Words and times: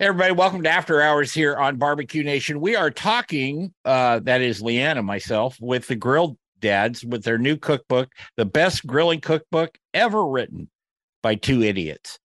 Everybody, 0.00 0.30
welcome 0.30 0.62
to 0.62 0.70
After 0.70 1.02
Hours 1.02 1.34
here 1.34 1.56
on 1.56 1.74
Barbecue 1.74 2.22
Nation. 2.22 2.60
We 2.60 2.76
are 2.76 2.88
talking, 2.88 3.74
uh, 3.84 4.20
that 4.20 4.42
is 4.42 4.62
Leanne, 4.62 5.04
myself, 5.04 5.56
with 5.60 5.88
the 5.88 5.96
Grill 5.96 6.38
Dads 6.60 7.04
with 7.04 7.24
their 7.24 7.36
new 7.36 7.56
cookbook, 7.56 8.12
the 8.36 8.44
best 8.44 8.86
grilling 8.86 9.20
cookbook 9.20 9.76
ever 9.92 10.24
written 10.24 10.70
by 11.20 11.34
two 11.34 11.64
idiots. 11.64 12.20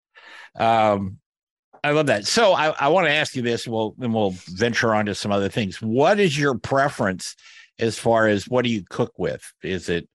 Um, 0.55 1.17
I 1.83 1.93
love 1.93 2.05
that. 2.05 2.27
So 2.27 2.53
I, 2.53 2.75
I 2.79 2.89
want 2.89 3.07
to 3.07 3.11
ask 3.11 3.35
you 3.35 3.41
this. 3.41 3.67
We'll 3.67 3.95
then 3.97 4.13
we'll 4.13 4.35
venture 4.49 4.93
on 4.93 5.07
to 5.07 5.15
some 5.15 5.31
other 5.31 5.49
things. 5.49 5.81
What 5.81 6.19
is 6.19 6.37
your 6.37 6.55
preference 6.55 7.35
as 7.79 7.97
far 7.97 8.27
as 8.27 8.47
what 8.47 8.65
do 8.65 8.69
you 8.69 8.83
cook 8.87 9.13
with? 9.17 9.51
Is 9.63 9.89
it 9.89 10.07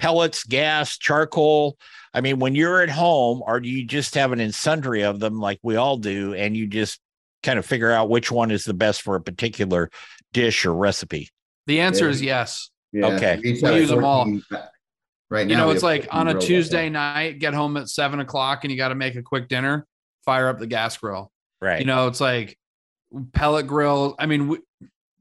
pellets, 0.00 0.44
gas, 0.44 0.98
charcoal? 0.98 1.76
I 2.12 2.20
mean, 2.20 2.40
when 2.40 2.54
you're 2.56 2.82
at 2.82 2.90
home, 2.90 3.42
or 3.46 3.60
do 3.60 3.68
you 3.68 3.84
just 3.86 4.14
have 4.16 4.32
an 4.32 4.40
in 4.40 4.50
sundry 4.50 5.02
of 5.02 5.20
them 5.20 5.38
like 5.38 5.60
we 5.62 5.76
all 5.76 5.96
do, 5.96 6.34
and 6.34 6.56
you 6.56 6.66
just 6.66 6.98
kind 7.42 7.58
of 7.58 7.64
figure 7.64 7.90
out 7.92 8.10
which 8.10 8.30
one 8.32 8.50
is 8.50 8.64
the 8.64 8.74
best 8.74 9.02
for 9.02 9.14
a 9.14 9.20
particular 9.20 9.90
dish 10.32 10.66
or 10.66 10.74
recipe? 10.74 11.28
The 11.66 11.80
answer 11.80 12.08
is 12.08 12.20
yes. 12.20 12.70
Yeah. 12.92 13.06
Okay. 13.06 13.38
We 13.44 13.50
use 13.52 13.90
them 13.90 14.04
all. 14.04 14.24
Right 15.30 15.46
now, 15.46 15.52
You 15.52 15.56
know, 15.56 15.70
it's 15.70 15.84
like 15.84 16.08
on 16.10 16.26
a 16.26 16.40
Tuesday 16.40 16.82
there. 16.82 16.90
night, 16.90 17.38
get 17.38 17.54
home 17.54 17.76
at 17.76 17.88
seven 17.88 18.18
o'clock 18.18 18.64
and 18.64 18.72
you 18.72 18.76
got 18.76 18.88
to 18.88 18.96
make 18.96 19.14
a 19.14 19.22
quick 19.22 19.46
dinner, 19.46 19.86
fire 20.24 20.48
up 20.48 20.58
the 20.58 20.66
gas 20.66 20.96
grill. 20.96 21.30
Right. 21.60 21.78
You 21.78 21.86
know, 21.86 22.08
it's 22.08 22.20
like 22.20 22.58
pellet 23.32 23.68
grill. 23.68 24.16
I 24.18 24.26
mean, 24.26 24.48
we, 24.48 24.58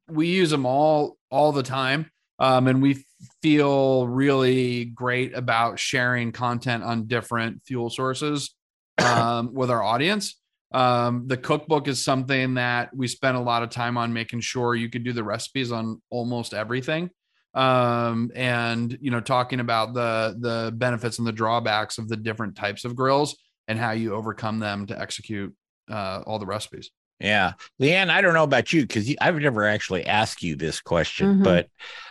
we 0.07 0.27
use 0.27 0.49
them 0.49 0.65
all 0.65 1.17
all 1.29 1.51
the 1.51 1.61
time. 1.61 2.09
Um, 2.39 2.67
and 2.67 2.81
we 2.81 3.05
feel 3.41 4.07
really 4.07 4.85
great 4.85 5.35
about 5.35 5.79
sharing 5.79 6.31
content 6.31 6.83
on 6.83 7.07
different 7.07 7.61
fuel 7.65 7.89
sources 7.89 8.55
um, 8.97 9.53
with 9.53 9.69
our 9.69 9.83
audience. 9.83 10.35
Um, 10.71 11.27
the 11.27 11.37
cookbook 11.37 11.87
is 11.87 12.03
something 12.03 12.55
that 12.55 12.95
we 12.95 13.07
spent 13.07 13.37
a 13.37 13.41
lot 13.41 13.63
of 13.63 13.69
time 13.69 13.97
on 13.97 14.13
making 14.13 14.41
sure 14.41 14.75
you 14.75 14.89
could 14.89 15.03
do 15.03 15.13
the 15.13 15.23
recipes 15.23 15.71
on 15.71 16.01
almost 16.09 16.53
everything 16.53 17.09
um 17.55 18.31
and 18.35 18.95
you 19.01 19.09
know 19.09 19.19
talking 19.19 19.59
about 19.59 19.93
the 19.95 20.35
the 20.39 20.71
benefits 20.75 21.17
and 21.17 21.27
the 21.27 21.31
drawbacks 21.31 21.97
of 21.97 22.07
the 22.07 22.15
different 22.15 22.55
types 22.55 22.85
of 22.85 22.95
grills 22.95 23.35
and 23.67 23.79
how 23.79 23.89
you 23.89 24.13
overcome 24.13 24.59
them 24.59 24.85
to 24.85 24.99
execute 24.99 25.51
uh 25.89 26.21
all 26.27 26.37
the 26.37 26.45
recipes 26.45 26.91
Yeah. 27.19 27.53
Leanne, 27.81 28.09
I 28.09 28.21
don't 28.21 28.33
know 28.33 28.43
about 28.43 28.71
you 28.71 28.81
because 28.83 29.13
I've 29.19 29.35
never 29.35 29.65
actually 29.65 30.05
asked 30.05 30.41
you 30.41 30.55
this 30.55 30.79
question, 30.79 31.39
Mhm. 31.39 31.43
but 31.43 31.67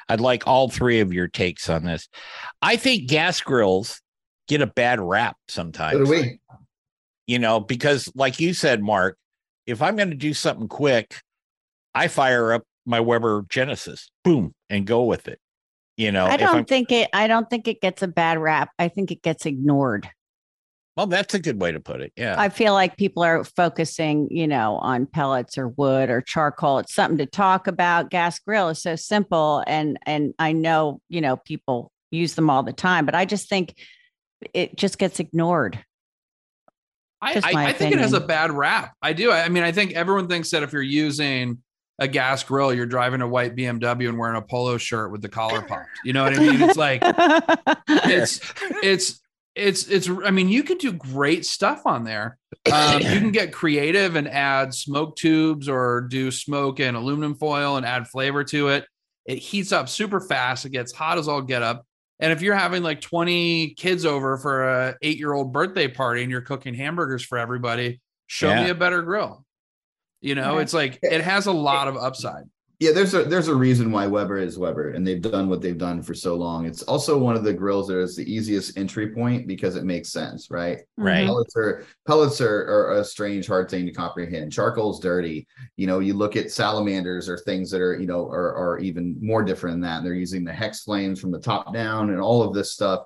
I'd 0.09 0.21
like 0.21 0.47
all 0.47 0.69
three 0.69 1.01
of 1.01 1.13
your 1.13 1.29
takes 1.29 1.69
on 1.69 1.85
this. 1.85 2.09
I 2.61 2.77
think 2.77 3.09
gas 3.09 3.41
grills 3.41 4.03
get 4.49 4.61
a 4.61 4.67
bad 4.67 5.01
rap 5.01 5.37
sometimes. 5.49 5.95
So 5.99 6.05
do 6.05 6.11
we. 6.11 6.41
You 7.27 7.39
know, 7.39 7.61
because 7.61 8.11
like 8.15 8.41
you 8.41 8.55
said, 8.55 8.83
Mark, 8.83 9.19
if 9.67 9.83
I'm 9.83 9.97
going 9.97 10.11
to 10.11 10.17
do 10.17 10.33
something 10.33 10.69
quick, 10.69 11.21
I 11.95 12.09
fire 12.09 12.53
up 12.53 12.63
my 12.87 13.01
Weber 13.01 13.45
Genesis, 13.51 14.11
boom, 14.25 14.55
and 14.71 14.87
go 14.87 15.05
with 15.05 15.29
it. 15.29 15.39
You 15.99 16.13
know, 16.13 16.27
I 16.27 16.37
don't 16.37 16.67
think 16.67 16.93
it. 16.93 17.11
I 17.13 17.27
don't 17.27 17.51
think 17.51 17.67
it 17.69 17.81
gets 17.81 18.03
a 18.03 18.09
bad 18.09 18.39
rap. 18.39 18.71
I 18.79 18.89
think 18.89 19.11
it 19.11 19.21
gets 19.21 19.45
ignored. 19.47 20.09
Well, 20.99 21.07
that's 21.07 21.33
a 21.33 21.39
good 21.39 21.61
way 21.61 21.71
to 21.71 21.79
put 21.79 22.01
it. 22.01 22.13
Yeah. 22.17 22.35
I 22.37 22.49
feel 22.49 22.73
like 22.73 22.97
people 22.97 23.23
are 23.23 23.45
focusing, 23.45 24.27
you 24.33 24.49
know, 24.49 24.79
on 24.79 25.07
pellets 25.07 25.57
or 25.57 25.69
wood 25.69 26.11
or 26.11 26.21
charcoal. 26.21 26.81
It's 26.81 26.93
something 26.93 27.19
to 27.19 27.27
talk 27.27 27.69
about. 27.69 28.11
Gas 28.11 28.41
grill 28.41 28.69
is 28.71 28.83
so 28.83 28.97
simple, 28.97 29.63
and 29.69 29.97
and 30.07 30.35
I 30.41 30.51
know, 30.51 31.01
you 31.09 31.21
know, 31.21 31.37
people 31.37 31.93
use 32.11 32.35
them 32.35 32.51
all 32.51 32.65
the 32.65 32.73
time, 32.73 33.07
but 33.07 33.15
I 33.15 33.27
just 33.27 33.49
think 33.49 33.77
it 34.53 34.75
just 34.75 34.99
gets 34.99 35.21
ignored. 35.21 35.79
I, 37.23 37.35
Just 37.35 37.47
I, 37.47 37.53
my 37.53 37.67
I 37.69 37.73
think 37.75 37.93
it 37.93 38.01
has 38.01 38.13
a 38.13 38.21
bad 38.21 38.51
rap. 38.51 38.93
I 39.01 39.13
do. 39.13 39.31
I 39.31 39.45
I 39.45 39.51
mean, 39.51 39.63
I 39.63 39.71
think 39.71 39.93
everyone 39.93 40.27
thinks 40.27 40.51
that 40.51 40.65
if 40.65 40.73
you're 40.73 40.83
using 40.83 41.63
a 42.01 42.09
gas 42.09 42.43
grill, 42.43 42.75
you're 42.75 42.87
driving 42.87 43.23
a 43.23 43.29
white 43.29 43.55
BMW 43.55 44.09
and 44.09 44.19
wearing 44.19 44.37
a 44.37 44.43
polo 44.43 44.79
shirt 44.79 45.13
with 45.13 45.23
the 45.23 45.29
collar 45.29 45.63
popped. 45.63 45.91
You 46.05 46.13
know 46.13 46.25
what 46.25 46.37
I 46.37 46.41
mean? 46.41 46.61
It's 46.61 46.77
like 46.77 47.03
it's 47.89 48.41
it's 48.83 49.21
it's 49.59 49.89
it's 49.89 50.09
i 50.25 50.31
mean 50.31 50.49
you 50.49 50.63
can 50.63 50.79
do 50.79 50.93
great 50.93 51.45
stuff 51.45 51.83
on 51.87 52.05
there. 52.05 52.39
Um, 52.73 53.01
you 53.01 53.19
can 53.19 53.31
get 53.33 53.53
creative 53.53 54.17
and 54.17 54.29
add 54.29 54.73
smoke 54.75 55.17
tubes 55.17 55.69
or 55.69 56.03
do 56.03 56.31
smoke 56.31 56.81
and 56.81 56.97
aluminum 56.97 57.35
foil 57.35 57.77
and 57.77 57.85
add 57.87 58.09
flavor 58.09 58.45
to 58.45 58.69
it. 58.69 58.85
It 59.27 59.39
heats 59.39 59.73
up 59.73 59.89
super 59.89 60.21
fast. 60.21 60.65
It 60.65 60.71
gets 60.71 60.93
hot 60.93 61.19
as 61.19 61.29
all 61.29 61.43
get 61.43 61.63
up. 61.63 61.85
And 62.21 62.33
if 62.33 62.43
you're 62.43 62.55
having 62.57 62.83
like 62.83 63.01
20 63.01 63.75
kids 63.75 64.05
over 64.05 64.39
for 64.39 64.69
a 64.69 64.97
eight 65.03 65.19
year 65.19 65.33
old 65.33 65.53
birthday 65.53 65.89
party 65.89 66.23
and 66.23 66.31
you're 66.31 66.41
cooking 66.41 66.75
hamburgers 66.75 67.25
for 67.25 67.39
everybody 67.39 68.01
show 68.27 68.55
me 68.55 68.71
a 68.71 68.75
better 68.75 69.03
grill. 69.03 69.45
You 70.21 70.35
know 70.35 70.57
Yeah. 70.57 70.63
it's 70.63 70.75
like 70.75 70.99
it 71.03 71.21
has 71.21 71.47
a 71.47 71.53
lot 71.53 71.89
of 71.89 71.97
upside 71.97 72.45
Yeah, 72.81 72.93
there's 72.93 73.13
a 73.13 73.25
there's 73.25 73.49
a 73.49 73.55
reason 73.57 73.91
why 73.91 74.07
Weber 74.07 74.39
is 74.39 74.57
Weber, 74.57 74.91
and 74.91 75.05
they've 75.05 75.21
done 75.21 75.49
what 75.49 75.61
they've 75.61 75.77
done 75.77 76.01
for 76.01 76.15
so 76.15 76.37
long. 76.37 76.65
It's 76.65 76.83
also 76.85 77.19
one 77.19 77.35
of 77.35 77.43
the 77.43 77.53
grills 77.53 77.89
that 77.89 77.99
is 77.99 78.15
the 78.15 78.33
easiest 78.33 78.79
entry 78.79 79.09
point 79.13 79.49
because 79.49 79.75
it 79.75 79.83
makes 79.83 80.11
sense, 80.11 80.49
right? 80.49 80.79
Right. 80.97 81.27
Pellets 81.27 81.57
are 81.57 81.85
pellets 82.07 82.41
are, 82.41 82.47
are 82.69 82.93
a 83.01 83.05
strange, 83.05 83.49
hard 83.49 83.69
thing 83.69 83.85
to 83.87 83.93
comprehend. 83.93 84.53
Charcoal's 84.53 85.01
dirty. 85.01 85.49
You 85.77 85.89
know, 85.89 85.99
you 85.99 86.15
look 86.15 86.37
at 86.37 86.53
salamanders 86.53 87.29
or 87.29 87.37
things 87.39 87.69
that 87.73 87.81
are, 87.81 87.99
you 87.99 88.07
know, 88.07 88.29
are, 88.29 88.55
are 88.55 88.79
even 88.79 89.17
more 89.21 89.43
different 89.43 89.75
than 89.75 89.81
that. 89.81 90.05
They're 90.05 90.15
using 90.15 90.45
the 90.45 90.53
hex 90.53 90.85
flames 90.85 91.21
from 91.21 91.33
the 91.33 91.41
top 91.41 91.75
down 91.75 92.11
and 92.11 92.21
all 92.21 92.43
of 92.45 92.55
this 92.55 92.71
stuff. 92.73 93.03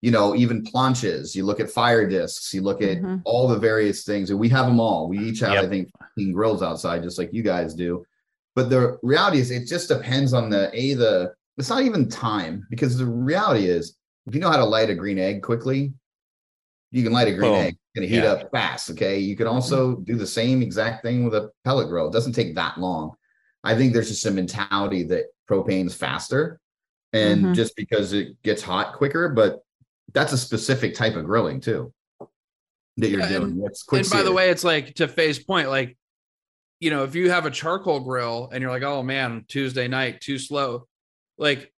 You 0.00 0.12
know, 0.12 0.34
even 0.34 0.62
planchas. 0.64 1.34
You 1.34 1.44
look 1.44 1.60
at 1.60 1.68
fire 1.70 2.08
discs. 2.08 2.54
You 2.54 2.62
look 2.62 2.80
at 2.80 3.02
Mhm. 3.02 3.20
all 3.26 3.46
the 3.48 3.58
various 3.58 4.02
things, 4.02 4.30
and 4.30 4.40
we 4.40 4.48
have 4.48 4.64
them 4.64 4.80
all. 4.80 5.08
We 5.10 5.18
each 5.18 5.40
have, 5.40 5.52
Yep. 5.52 5.64
I 5.64 5.68
think, 5.68 5.90
grills 6.32 6.62
outside, 6.62 7.02
just 7.02 7.18
like 7.18 7.34
you 7.34 7.42
guys 7.42 7.74
do. 7.74 8.02
But 8.54 8.70
the 8.70 8.98
reality 9.02 9.38
is, 9.38 9.50
it 9.50 9.66
just 9.66 9.88
depends 9.88 10.32
on 10.32 10.50
the 10.50 10.70
a 10.74 10.94
the. 10.94 11.32
It's 11.58 11.68
not 11.68 11.82
even 11.82 12.08
time 12.08 12.66
because 12.70 12.96
the 12.96 13.06
reality 13.06 13.66
is, 13.66 13.96
if 14.26 14.34
you 14.34 14.40
know 14.40 14.50
how 14.50 14.56
to 14.56 14.64
light 14.64 14.90
a 14.90 14.94
green 14.94 15.18
egg 15.18 15.42
quickly, 15.42 15.92
you 16.90 17.02
can 17.02 17.12
light 17.12 17.28
a 17.28 17.34
green 17.34 17.54
egg. 17.54 17.74
It's 17.74 17.94
gonna 17.94 18.06
heat 18.06 18.24
Yeah. 18.24 18.32
up 18.32 18.50
fast. 18.50 18.90
Okay. 18.90 19.18
You 19.18 19.36
can 19.36 19.46
also 19.46 19.96
do 19.96 20.16
the 20.16 20.26
same 20.26 20.62
exact 20.62 21.02
thing 21.04 21.24
with 21.24 21.34
a 21.34 21.50
pellet 21.64 21.88
grill. 21.88 22.08
It 22.08 22.12
doesn't 22.12 22.32
take 22.32 22.54
that 22.54 22.78
long. 22.78 23.12
I 23.62 23.76
think 23.76 23.92
there's 23.92 24.08
just 24.08 24.24
a 24.26 24.30
mentality 24.30 25.02
that 25.04 25.26
propane's 25.46 25.94
faster, 25.94 26.58
and 27.12 27.46
Mhm. 27.46 27.54
just 27.54 27.76
because 27.76 28.12
it 28.12 28.40
gets 28.42 28.62
hot 28.62 28.94
quicker, 28.94 29.28
but 29.28 29.62
that's 30.14 30.32
a 30.32 30.38
specific 30.38 30.94
type 30.94 31.14
of 31.14 31.24
grilling 31.24 31.60
too 31.60 31.92
that 32.96 33.08
you're 33.10 33.20
Yeah, 33.20 33.38
doing. 33.40 33.60
Quick. 33.86 34.02
and 34.02 34.10
by 34.10 34.22
the 34.22 34.32
way, 34.32 34.50
it's 34.50 34.64
like 34.64 34.94
to 34.94 35.06
Fey's 35.08 35.38
point, 35.38 35.68
like, 35.68 35.96
you 36.80 36.90
know, 36.90 37.04
if 37.04 37.14
you 37.14 37.30
have 37.30 37.46
a 37.46 37.50
charcoal 37.50 38.00
grill 38.00 38.48
and 38.52 38.62
you're 38.62 38.70
like, 38.70 38.82
oh 38.82 39.02
man, 39.02 39.44
Tuesday 39.46 39.86
night, 39.86 40.20
too 40.20 40.38
slow, 40.38 40.86
like 41.38 41.72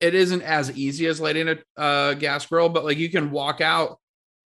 it 0.00 0.14
isn't 0.14 0.42
as 0.42 0.76
easy 0.76 1.06
as 1.06 1.20
lighting 1.20 1.48
a 1.48 1.80
uh, 1.80 2.14
gas 2.14 2.44
grill, 2.46 2.68
but 2.68 2.84
like 2.84 2.98
you 2.98 3.08
can 3.08 3.30
walk 3.30 3.60
out 3.60 4.00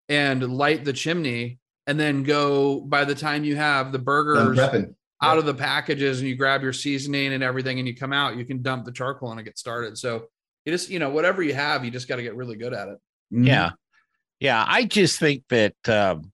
and 0.09 0.43
light 0.55 0.83
the 0.83 0.93
chimney 0.93 1.59
and 1.87 1.99
then 1.99 2.23
go 2.23 2.81
by 2.81 3.05
the 3.05 3.15
time 3.15 3.45
you 3.45 3.55
have 3.55 3.91
the 3.93 3.99
burgers 3.99 4.57
prepping. 4.57 4.93
out 5.21 5.37
of 5.37 5.45
the 5.45 5.53
packages 5.53 6.19
and 6.19 6.27
you 6.27 6.35
grab 6.35 6.61
your 6.61 6.73
seasoning 6.73 7.33
and 7.33 7.41
everything 7.41 7.79
and 7.79 7.87
you 7.87 7.95
come 7.95 8.11
out, 8.11 8.35
you 8.35 8.45
can 8.45 8.61
dump 8.61 8.83
the 8.85 8.91
charcoal 8.91 9.31
and 9.31 9.43
get 9.43 9.57
started. 9.57 9.97
So 9.97 10.27
you 10.65 10.73
just, 10.73 10.89
you 10.89 10.99
know, 10.99 11.09
whatever 11.09 11.41
you 11.41 11.53
have, 11.53 11.85
you 11.85 11.91
just 11.91 12.09
got 12.09 12.17
to 12.17 12.23
get 12.23 12.35
really 12.35 12.57
good 12.57 12.73
at 12.73 12.89
it. 12.89 12.97
Yeah. 13.31 13.71
Yeah. 14.41 14.63
I 14.67 14.83
just 14.83 15.17
think 15.17 15.43
that, 15.49 15.75
um, 15.87 16.31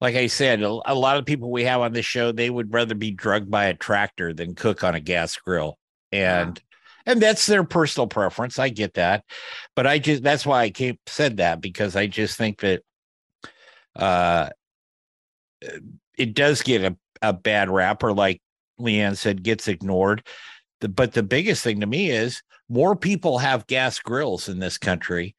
like 0.00 0.16
I 0.16 0.26
said, 0.26 0.62
a, 0.62 0.80
a 0.86 0.94
lot 0.94 1.16
of 1.16 1.26
people 1.26 1.50
we 1.50 1.64
have 1.64 1.80
on 1.80 1.92
this 1.92 2.06
show, 2.06 2.32
they 2.32 2.50
would 2.50 2.72
rather 2.72 2.94
be 2.94 3.10
drugged 3.10 3.50
by 3.50 3.66
a 3.66 3.74
tractor 3.74 4.32
than 4.32 4.54
cook 4.54 4.84
on 4.84 4.94
a 4.94 5.00
gas 5.00 5.36
grill. 5.36 5.78
And 6.12 6.60
and 7.06 7.20
that's 7.20 7.46
their 7.46 7.64
personal 7.64 8.06
preference. 8.06 8.58
I 8.58 8.70
get 8.70 8.94
that, 8.94 9.24
but 9.76 9.86
I 9.86 9.98
just 9.98 10.22
that's 10.22 10.46
why 10.46 10.62
I 10.62 10.70
came 10.70 10.98
said 11.06 11.38
that 11.38 11.60
because 11.60 11.96
I 11.96 12.06
just 12.06 12.36
think 12.38 12.60
that 12.60 12.82
uh, 13.96 14.50
it 16.16 16.34
does 16.34 16.62
get 16.62 16.82
a, 16.84 16.96
a 17.20 17.32
bad 17.32 17.68
rap, 17.70 18.02
or 18.02 18.12
like 18.12 18.40
Leanne 18.80 19.16
said, 19.16 19.42
gets 19.42 19.68
ignored. 19.68 20.26
The, 20.80 20.88
but 20.88 21.12
the 21.12 21.22
biggest 21.22 21.62
thing 21.62 21.80
to 21.80 21.86
me 21.86 22.10
is 22.10 22.42
more 22.68 22.96
people 22.96 23.38
have 23.38 23.66
gas 23.66 23.98
grills 23.98 24.48
in 24.48 24.58
this 24.58 24.78
country 24.78 25.34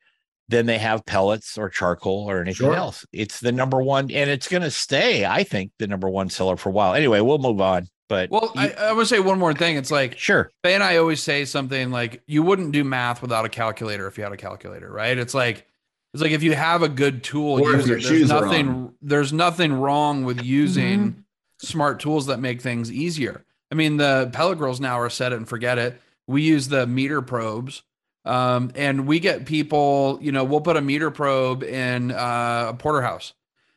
than 0.47 0.65
they 0.67 0.77
have 0.77 1.05
pellets 1.05 1.57
or 1.57 1.69
charcoal 1.69 2.29
or 2.29 2.39
anything 2.41 2.67
Sure. 2.67 2.75
else. 2.75 3.05
It's 3.11 3.39
the 3.39 3.51
number 3.51 3.81
one, 3.81 4.11
and 4.11 4.29
it's 4.29 4.47
going 4.47 4.61
to 4.63 4.71
stay, 4.71 5.25
I 5.25 5.43
think, 5.43 5.71
the 5.79 5.87
number 5.87 6.09
one 6.09 6.29
seller 6.29 6.55
for 6.57 6.69
a 6.69 6.71
while. 6.71 6.93
Anyway, 6.93 7.19
we'll 7.21 7.39
move 7.39 7.59
on. 7.61 7.87
But 8.07 8.29
Well, 8.29 8.51
you- 8.53 8.61
I, 8.61 8.67
I 8.89 8.93
would 8.93 9.07
say 9.07 9.19
one 9.19 9.39
more 9.39 9.53
thing. 9.55 9.77
It's 9.77 9.89
like 9.89 10.17
sure, 10.19 10.51
Fey 10.63 10.75
and 10.75 10.83
I 10.83 10.97
always 10.97 11.23
say 11.23 11.43
something 11.45 11.89
like 11.89 12.21
you 12.27 12.43
wouldn't 12.43 12.71
do 12.71 12.83
math 12.83 13.21
without 13.23 13.45
a 13.45 13.49
calculator 13.49 14.05
if 14.07 14.17
you 14.17 14.23
had 14.23 14.33
a 14.33 14.37
calculator, 14.37 14.91
right? 14.91 15.17
It's 15.17 15.33
like 15.33 15.65
it's 16.13 16.21
like 16.21 16.31
if 16.31 16.43
you 16.43 16.53
have 16.53 16.83
a 16.83 16.87
good 16.89 17.23
tool, 17.23 17.59
Or 17.59 17.71
use 17.73 17.87
your 17.87 17.97
it. 17.97 18.01
shoes 18.01 18.29
There's 18.29 18.41
nothing 18.41 18.93
there's 19.01 19.33
nothing 19.33 19.73
wrong 19.73 20.23
with 20.23 20.37
mm-hmm. 20.37 20.45
using 20.45 21.25
smart 21.59 21.99
tools 21.99 22.27
that 22.27 22.39
make 22.39 22.61
things 22.61 22.91
easier. 22.91 23.43
I 23.71 23.75
mean, 23.75 23.97
the 23.97 24.29
pellet 24.31 24.59
grills 24.59 24.79
now 24.79 24.99
are 24.99 25.09
set 25.09 25.33
it 25.33 25.37
and 25.37 25.49
forget 25.49 25.79
it. 25.79 25.99
We 26.27 26.43
use 26.43 26.67
the 26.67 26.85
meter 26.85 27.23
probes. 27.23 27.81
Um, 28.25 28.71
and 28.75 29.07
we 29.07 29.19
get 29.19 29.45
people, 29.45 30.17
you 30.21 30.31
know, 30.31 30.43
we'll 30.43 30.61
put 30.61 30.77
a 30.77 30.81
meter 30.81 31.11
probe 31.11 31.63
in 31.63 32.11
uh, 32.11 32.67
a 32.69 32.73
porterhouse. 32.73 33.33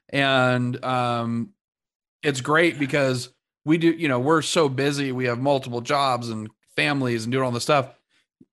And 0.09 0.83
um, 0.85 1.51
it's 2.23 2.41
great 2.41 2.79
because 2.79 3.29
we 3.65 3.77
do, 3.77 3.91
you 3.91 4.09
know, 4.09 4.19
we're 4.19 4.43
so 4.43 4.69
busy. 4.69 5.13
We 5.13 5.27
have 5.27 5.39
multiple 5.39 5.83
jobs 5.83 6.31
and 6.31 6.49
families 6.75 7.25
and 7.25 7.33
doing 7.33 7.45
all 7.45 7.51
this 7.51 7.63
stuff. 7.63 7.91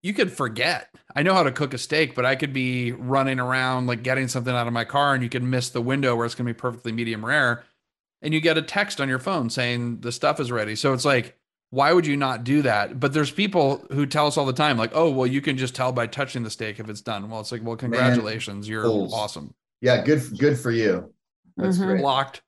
You 0.04 0.14
could 0.14 0.32
forget. 0.32 0.90
I 1.16 1.24
know 1.24 1.34
how 1.34 1.44
to 1.44 1.52
cook 1.52 1.74
a 1.74 1.78
steak, 1.78 2.14
but 2.14 2.26
I 2.26 2.36
could 2.36 2.52
be 2.52 2.92
running 2.92 3.40
around 3.40 3.88
like 3.88 4.04
getting 4.04 4.28
something 4.28 4.54
out 4.54 4.68
of 4.68 4.74
my 4.74 4.84
car 4.84 5.14
and 5.14 5.24
you 5.24 5.30
could 5.30 5.44
miss 5.44 5.70
the 5.70 5.82
window 5.82 6.16
where 6.16 6.26
it's 6.26 6.36
going 6.36 6.46
to 6.46 6.54
be 6.54 6.60
perfectly 6.60 6.92
medium 6.92 7.26
rare. 7.26 7.64
And 8.22 8.34
you 8.34 8.42
get 8.42 8.58
a 8.58 8.62
text 8.62 9.00
on 9.00 9.08
your 9.08 9.20
phone 9.20 9.50
saying 9.50 10.02
the 10.02 10.12
stuff 10.12 10.40
is 10.40 10.52
ready. 10.52 10.76
So 10.76 10.92
it's 10.94 11.06
like, 11.06 11.38
why 11.76 11.92
would 11.92 12.08
you 12.08 12.16
not 12.16 12.46
do 12.46 12.62
that? 12.62 13.02
But 13.02 13.12
there's 13.12 13.32
people 13.32 13.86
who 13.92 14.06
tell 14.06 14.28
us 14.28 14.38
all 14.38 14.46
the 14.46 14.54
time, 14.54 14.78
like, 14.78 14.92
oh, 14.94 15.12
well, 15.12 15.28
you 15.28 15.42
can 15.42 15.58
just 15.58 15.76
tell 15.76 15.92
by 15.92 16.08
touching 16.08 16.44
the 16.44 16.50
steak 16.50 16.80
if 16.80 16.88
it's 16.90 17.02
done. 17.02 17.30
Well, 17.30 17.42
it's 17.42 17.52
like, 17.52 17.64
well, 17.64 17.76
congratulations. 17.76 18.70
You're 18.70 18.84
fools. 18.84 19.14
awesome. 19.14 19.54
Yeah, 19.82 20.02
good 20.04 20.24
good 20.40 20.58
for 20.58 20.72
you. 20.72 21.14
That's 21.58 21.78
Mhm. 21.78 21.86
great. 21.86 22.02
Blocked. 22.02 22.42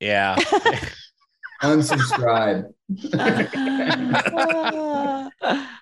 yeah. 0.00 0.36
Unsubscribe. 1.62 2.64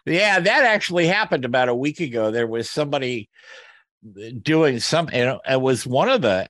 Yeah, 0.07 0.41
that 0.41 0.65
actually 0.65 1.07
happened 1.07 1.45
about 1.45 1.69
a 1.69 1.75
week 1.75 2.01
ago. 2.01 2.31
There 2.31 2.47
was 2.47 2.71
somebody 2.71 3.29
doing 4.43 4.81
something. 4.81 5.39
It 5.49 5.61
was 5.61 5.87
one 5.87 6.09
of 6.09 6.23
the 6.23 6.49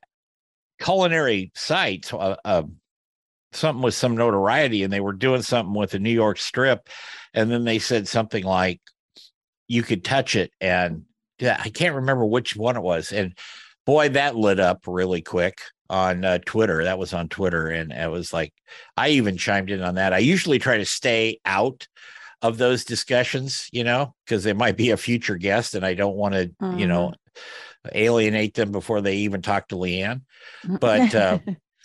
culinary 0.79 1.51
sites, 1.53 2.13
uh, 2.13 2.37
uh, 2.45 2.63
something 3.53 3.81
with 3.81 3.93
some 3.93 4.15
notoriety, 4.15 4.83
and 4.83 4.91
they 4.91 4.99
were 4.99 5.13
doing 5.13 5.41
something 5.41 5.73
with 5.73 5.91
the 5.91 5.99
New 5.99 6.11
York 6.11 6.37
Strip, 6.37 6.89
and 7.33 7.51
then 7.51 7.63
they 7.63 7.79
said 7.79 8.07
something 8.07 8.43
like, 8.43 8.81
"You 9.67 9.83
could 9.83 10.03
touch 10.03 10.35
it," 10.35 10.51
and 10.61 11.03
yeah, 11.39 11.59
I 11.63 11.69
can't 11.69 11.95
remember 11.95 12.25
which 12.25 12.55
one 12.55 12.77
it 12.77 12.83
was, 12.83 13.11
and 13.11 13.37
boy, 13.85 14.09
that 14.09 14.35
lit 14.35 14.59
up 14.59 14.83
really 14.87 15.21
quick 15.21 15.59
on 15.89 16.23
uh, 16.23 16.39
Twitter. 16.45 16.83
That 16.83 16.99
was 16.99 17.13
on 17.13 17.29
Twitter, 17.29 17.67
and 17.67 17.91
it 17.91 18.09
was 18.09 18.33
like 18.33 18.53
I 18.97 19.09
even 19.09 19.37
chimed 19.37 19.69
in 19.69 19.81
on 19.81 19.95
that. 19.95 20.13
I 20.13 20.19
usually 20.19 20.59
try 20.59 20.77
to 20.77 20.85
stay 20.85 21.39
out 21.45 21.87
of 22.41 22.57
those 22.57 22.83
discussions, 22.83 23.69
you 23.71 23.83
know, 23.83 24.15
because 24.25 24.43
they 24.43 24.53
might 24.53 24.77
be 24.77 24.89
a 24.89 24.97
future 24.97 25.35
guest 25.35 25.75
and 25.75 25.85
I 25.85 25.93
don't 25.93 26.15
want 26.15 26.33
to, 26.33 26.51
you 26.77 26.87
know, 26.87 27.13
alienate 27.93 28.55
them 28.55 28.71
before 28.71 29.01
they 29.01 29.17
even 29.17 29.41
talk 29.41 29.67
to 29.69 29.75
Leanne. 29.75 30.21
But, 30.79 31.13
uh, 31.15 31.39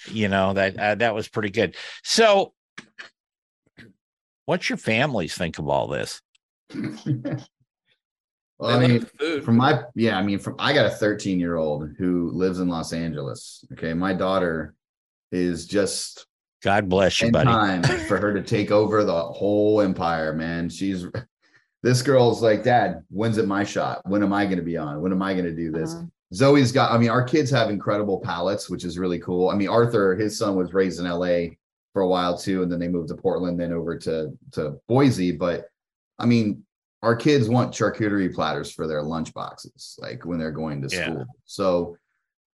You 0.08 0.28
know, 0.28 0.52
that 0.54 0.78
uh, 0.78 0.94
that 0.96 1.14
was 1.14 1.28
pretty 1.28 1.50
good. 1.50 1.76
So 2.02 2.52
what's 4.46 4.68
your 4.68 4.78
families 4.78 5.34
think 5.34 5.58
of 5.58 5.68
all 5.68 5.88
this? 5.88 6.22
well, 6.74 7.40
I 8.60 8.86
mean, 8.86 9.06
food. 9.18 9.44
from 9.44 9.56
my 9.56 9.82
yeah, 9.94 10.18
I 10.18 10.22
mean, 10.22 10.38
from 10.38 10.56
I 10.58 10.72
got 10.72 10.86
a 10.86 10.90
13 10.90 11.38
year 11.38 11.56
old 11.56 11.90
who 11.98 12.30
lives 12.30 12.60
in 12.60 12.68
Los 12.68 12.92
Angeles. 12.92 13.64
Okay, 13.72 13.92
my 13.92 14.12
daughter 14.12 14.74
is 15.32 15.66
just 15.66 16.26
God 16.62 16.88
bless 16.88 17.20
you, 17.20 17.26
in 17.28 17.32
buddy. 17.32 17.48
time 17.48 17.82
for 17.82 18.18
her 18.18 18.32
to 18.32 18.42
take 18.42 18.70
over 18.70 19.04
the 19.04 19.22
whole 19.22 19.80
empire, 19.80 20.32
man. 20.32 20.68
She's 20.68 21.06
this 21.82 22.02
girl's 22.02 22.42
like, 22.42 22.64
Dad, 22.64 23.02
when's 23.10 23.38
it 23.38 23.46
my 23.46 23.62
shot? 23.62 24.00
When 24.04 24.22
am 24.22 24.32
I 24.32 24.44
going 24.46 24.56
to 24.56 24.64
be 24.64 24.76
on? 24.76 25.00
When 25.00 25.12
am 25.12 25.22
I 25.22 25.34
going 25.34 25.44
to 25.44 25.54
do 25.54 25.70
this? 25.70 25.94
Uh-huh. 25.94 26.06
Zoe's 26.36 26.70
got, 26.70 26.92
I 26.92 26.98
mean, 26.98 27.08
our 27.08 27.24
kids 27.24 27.50
have 27.50 27.70
incredible 27.70 28.20
palates, 28.20 28.68
which 28.68 28.84
is 28.84 28.98
really 28.98 29.18
cool. 29.18 29.48
I 29.48 29.54
mean, 29.56 29.68
Arthur, 29.68 30.14
his 30.14 30.38
son 30.38 30.54
was 30.54 30.74
raised 30.74 31.00
in 31.00 31.06
LA 31.08 31.54
for 31.94 32.02
a 32.02 32.08
while 32.08 32.36
too, 32.36 32.62
and 32.62 32.70
then 32.70 32.78
they 32.78 32.88
moved 32.88 33.08
to 33.08 33.14
Portland, 33.14 33.58
then 33.58 33.72
over 33.72 33.96
to 33.98 34.36
to 34.52 34.78
Boise. 34.86 35.32
But 35.32 35.70
I 36.18 36.26
mean, 36.26 36.62
our 37.02 37.16
kids 37.16 37.48
want 37.48 37.72
charcuterie 37.72 38.34
platters 38.34 38.70
for 38.70 38.86
their 38.86 39.02
lunch 39.02 39.32
boxes, 39.32 39.98
like 40.00 40.26
when 40.26 40.38
they're 40.38 40.50
going 40.50 40.82
to 40.82 40.94
Yeah. 40.94 41.04
school. 41.06 41.24
So 41.46 41.96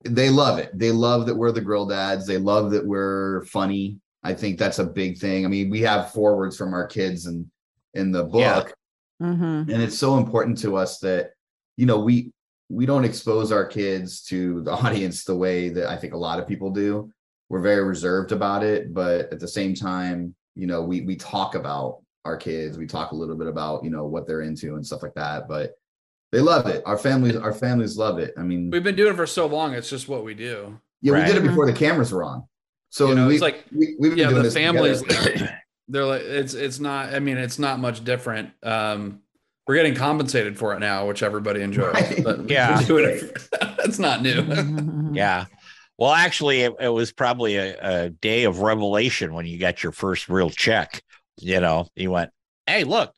they 0.04 0.30
love 0.30 0.58
it. 0.58 0.70
They 0.78 0.90
love 0.92 1.26
that 1.26 1.34
we're 1.34 1.52
the 1.52 1.60
grill 1.60 1.86
dads. 1.86 2.26
They 2.26 2.38
love 2.38 2.70
that 2.72 2.86
we're 2.86 3.44
funny. 3.46 3.98
I 4.22 4.34
think 4.34 4.58
that's 4.58 4.78
a 4.78 4.84
big 4.86 5.18
thing. 5.18 5.44
I 5.44 5.48
mean, 5.48 5.70
we 5.70 5.80
have 5.80 6.12
forwards 6.12 6.56
from 6.56 6.72
our 6.74 6.86
kids 6.86 7.26
and 7.26 7.50
in 7.94 8.12
the 8.12 8.24
book 8.24 8.74
Yeah. 9.20 9.26
Mhm. 9.26 9.72
and 9.72 9.82
it's 9.82 9.98
so 9.98 10.16
important 10.18 10.58
to 10.58 10.76
us 10.76 10.98
that 11.00 11.32
you 11.76 11.86
know 11.86 12.00
we 12.00 12.32
we 12.68 12.86
don't 12.86 13.04
expose 13.04 13.52
our 13.52 13.64
kids 13.64 14.22
to 14.22 14.62
the 14.62 14.70
audience 14.84 15.24
the 15.24 15.36
way 15.36 15.68
that 15.68 15.88
i 15.88 15.96
think 15.96 16.14
a 16.14 16.16
lot 16.18 16.38
of 16.38 16.46
people 16.48 16.70
do 16.70 17.10
we're 17.48 17.60
very 17.60 17.84
reserved 17.84 18.32
about 18.32 18.62
it 18.62 18.92
but 18.94 19.32
at 19.32 19.40
the 19.40 19.48
same 19.48 19.74
time 19.74 20.34
you 20.54 20.66
know 20.66 20.82
we 20.82 21.02
we 21.02 21.16
talk 21.16 21.54
about 21.54 22.00
our 22.24 22.36
kids 22.36 22.78
we 22.78 22.86
talk 22.86 23.12
a 23.12 23.16
little 23.16 23.36
bit 23.36 23.48
about 23.48 23.84
you 23.84 23.90
know 23.90 24.04
what 24.06 24.26
they're 24.26 24.42
into 24.42 24.76
and 24.76 24.86
stuff 24.86 25.02
like 25.02 25.14
that 25.14 25.48
but 25.48 25.72
they 26.30 26.40
love 26.40 26.66
it 26.66 26.82
our 26.86 26.96
families 26.96 27.36
our 27.36 27.52
families 27.52 27.96
love 27.96 28.18
it 28.18 28.32
i 28.38 28.42
mean 28.42 28.70
We've 28.70 28.82
been 28.82 28.96
doing 28.96 29.12
it 29.12 29.16
for 29.16 29.26
so 29.26 29.46
long. 29.46 29.74
It's 29.74 29.90
just 29.90 30.08
what 30.08 30.24
we 30.24 30.34
do. 30.34 30.78
yeah 31.02 31.12
we 31.14 31.24
did 31.26 31.36
it 31.36 31.46
before 31.46 31.66
the 31.66 31.72
cameras 31.72 32.12
were 32.12 32.24
on 32.24 32.44
so 32.92 33.08
You 33.08 33.14
know, 33.14 33.26
we, 33.28 33.34
it's 33.36 33.42
like, 33.42 33.64
we, 33.74 33.96
we've 33.98 34.10
been 34.10 34.18
yeah, 34.18 34.24
doing 34.26 34.36
the 34.36 34.42
this 34.42 34.54
families, 34.54 35.00
together. 35.00 35.58
they're 35.88 36.04
like, 36.04 36.20
it's, 36.20 36.52
it's 36.52 36.78
not, 36.78 37.14
I 37.14 37.20
mean, 37.20 37.38
it's 37.38 37.58
not 37.58 37.78
much 37.78 38.04
different. 38.04 38.50
Um, 38.62 39.22
we're 39.72 39.76
getting 39.76 39.94
compensated 39.94 40.58
for 40.58 40.74
it 40.74 40.80
now, 40.80 41.06
which 41.06 41.22
everybody 41.22 41.62
enjoys. 41.62 41.94
Right. 41.94 42.22
But 42.22 42.50
Yeah. 42.50 42.78
we're 42.90 43.08
it- 43.08 43.48
it's 43.78 43.98
not 43.98 44.20
new. 44.20 44.42
Yeah. 45.14 45.46
Well, 45.98 46.12
actually, 46.12 46.60
it, 46.60 46.74
it 46.78 46.88
was 46.90 47.10
probably 47.10 47.56
a, 47.56 47.76
a 47.80 48.10
day 48.10 48.44
of 48.44 48.58
revelation 48.58 49.32
when 49.32 49.46
you 49.46 49.58
got 49.58 49.82
your 49.82 49.92
first 49.92 50.28
real 50.28 50.50
check. 50.50 51.02
You 51.38 51.60
know, 51.60 51.86
you 51.96 52.10
went, 52.10 52.30
hey, 52.66 52.84
look, 52.84 53.14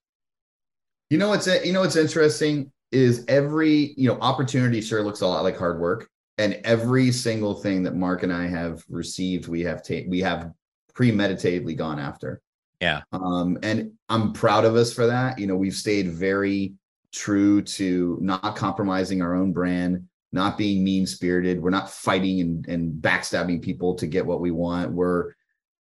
You 1.11 1.19
know 1.19 1.29
what's 1.31 1.49
you 1.49 1.73
know 1.73 1.81
what's 1.81 1.97
interesting 1.97 2.71
is 2.93 3.25
every 3.27 3.95
you 3.97 4.09
know 4.09 4.19
opportunity 4.21 4.81
sure 4.81 5.03
looks 5.03 5.23
a 5.23 5.27
lot 5.27 5.43
like 5.43 5.59
hard 5.59 5.81
work, 5.81 6.09
and 6.39 6.55
every 6.63 7.11
single 7.11 7.55
thing 7.55 7.83
that 7.83 7.97
Mark 7.97 8.23
and 8.23 8.33
I 8.33 8.47
have 8.47 8.85
received, 8.89 9.49
we 9.49 9.63
have 9.63 9.83
ta- 9.85 10.07
we 10.07 10.21
have 10.21 10.53
premeditatedly 10.95 11.75
gone 11.77 11.99
after. 11.99 12.41
Yeah. 12.85 13.01
Um, 13.13 13.59
and 13.63 13.93
I'm 14.11 14.35
proud 14.35 14.67
of 14.67 14.77
us 14.77 14.93
for 14.93 15.07
that. 15.07 15.39
You 15.39 15.47
know, 15.47 15.57
we've 15.57 15.75
stayed 15.75 16.13
very 16.13 16.75
true 17.13 17.63
to 17.63 18.19
not 18.21 18.57
compromising 18.57 19.23
our 19.23 19.35
own 19.35 19.55
brand, 19.55 20.07
not 20.33 20.59
being 20.59 20.85
mean 20.85 21.07
spirited. 21.07 21.63
We're 21.63 21.71
not 21.71 21.91
fighting 21.91 22.41
and, 22.41 22.69
and 22.69 22.93
backstabbing 23.03 23.63
people 23.63 23.95
to 23.95 24.07
get 24.07 24.27
what 24.27 24.41
we 24.43 24.51
want. 24.51 24.93
We're 24.93 25.33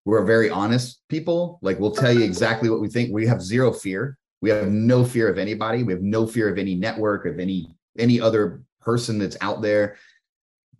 we're 0.05 0.23
very 0.25 0.51
honest 0.51 1.01
people. 1.09 1.57
Like 1.63 1.79
we'll 1.79 1.95
tell 1.95 2.13
you 2.13 2.23
exactly 2.23 2.69
what 2.69 2.81
we 2.81 2.87
think. 2.87 3.11
We 3.11 3.25
have 3.25 3.41
zero 3.41 3.71
fear. 3.73 4.17
We 4.41 4.51
have 4.51 4.67
no 4.67 5.03
fear 5.03 5.27
of 5.27 5.39
anybody. 5.39 5.81
We 5.83 5.93
have 5.93 6.01
no 6.03 6.27
fear 6.27 6.49
of 6.49 6.59
any 6.59 6.75
network, 6.75 7.25
of 7.25 7.39
any 7.39 7.73
any 7.97 8.21
other 8.21 8.61
person 8.79 9.17
that's 9.17 9.37
out 9.41 9.63
there. 9.63 9.97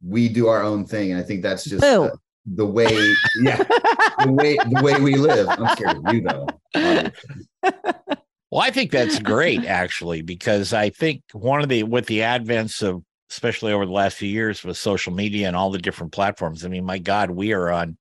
We 0.04 0.30
do 0.30 0.48
our 0.48 0.62
own 0.62 0.86
thing, 0.86 1.12
and 1.12 1.20
I 1.20 1.24
think 1.24 1.42
that's 1.42 1.64
just 1.64 1.82
Boo. 1.82 2.04
uh, 2.04 2.16
the 2.46 2.66
way. 2.66 3.16
Yeah, 3.42 3.64
the 4.26 4.32
way 4.32 4.58
the 4.70 4.82
way 4.84 5.00
we 5.00 5.16
live. 5.16 5.48
I'm 5.50 5.68
scared 5.76 5.98
of 5.98 6.14
you 6.14 6.22
though. 6.22 6.48
Well, 8.52 8.62
I 8.62 8.70
think 8.70 8.92
that's 8.92 9.18
great 9.20 9.66
actually, 9.66 10.22
because 10.22 10.74
I 10.74 10.90
think 10.90 11.24
one 11.32 11.62
of 11.62 11.70
the 11.70 11.84
with 11.84 12.08
the 12.08 12.20
advents 12.20 12.84
of 12.84 13.04
especially 13.30 13.72
over 13.72 13.86
the 13.86 13.94
last 13.94 14.18
few 14.18 14.28
years 14.28 14.62
with 14.62 14.76
social 14.76 15.14
media 15.14 15.48
and 15.48 15.56
all 15.56 15.72
the 15.72 15.78
different 15.78 16.12
platforms. 16.12 16.66
I 16.66 16.68
mean, 16.68 16.84
my 16.84 16.98
God, 16.98 17.32
we 17.32 17.54
are 17.54 17.72
on 17.72 17.98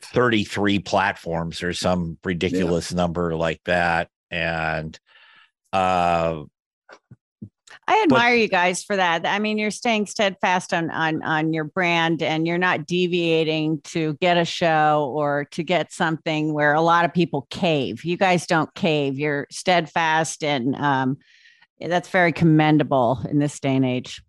33 0.00 0.78
platforms 0.78 1.62
or 1.62 1.74
some 1.74 2.16
ridiculous 2.24 2.94
number 2.94 3.36
like 3.36 3.60
that. 3.66 4.08
And 4.30 4.98
uh 5.72 6.44
I 7.88 8.02
admire 8.02 8.34
you 8.34 8.48
guys 8.48 8.82
for 8.82 8.96
that. 8.96 9.24
I 9.24 9.38
mean, 9.38 9.58
you're 9.58 9.70
staying 9.70 10.06
steadfast 10.06 10.74
on 10.74 10.90
on 10.90 11.22
on 11.22 11.52
your 11.52 11.64
brand 11.64 12.20
and 12.20 12.46
you're 12.46 12.58
not 12.58 12.86
deviating 12.86 13.80
to 13.82 14.14
get 14.20 14.36
a 14.36 14.44
show 14.44 15.12
or 15.14 15.46
to 15.52 15.62
get 15.62 15.92
something 15.92 16.52
where 16.52 16.74
a 16.74 16.80
lot 16.80 17.04
of 17.04 17.14
people 17.14 17.46
cave. 17.50 18.04
You 18.04 18.16
guys 18.16 18.46
don't 18.46 18.74
cave. 18.74 19.18
You're 19.18 19.46
steadfast 19.50 20.42
and 20.42 20.74
um, 20.74 21.18
that's 21.80 22.08
very 22.08 22.32
commendable 22.32 23.20
in 23.30 23.38
this 23.38 23.60
day 23.60 23.76
and 23.76 23.84
age. 23.84 24.20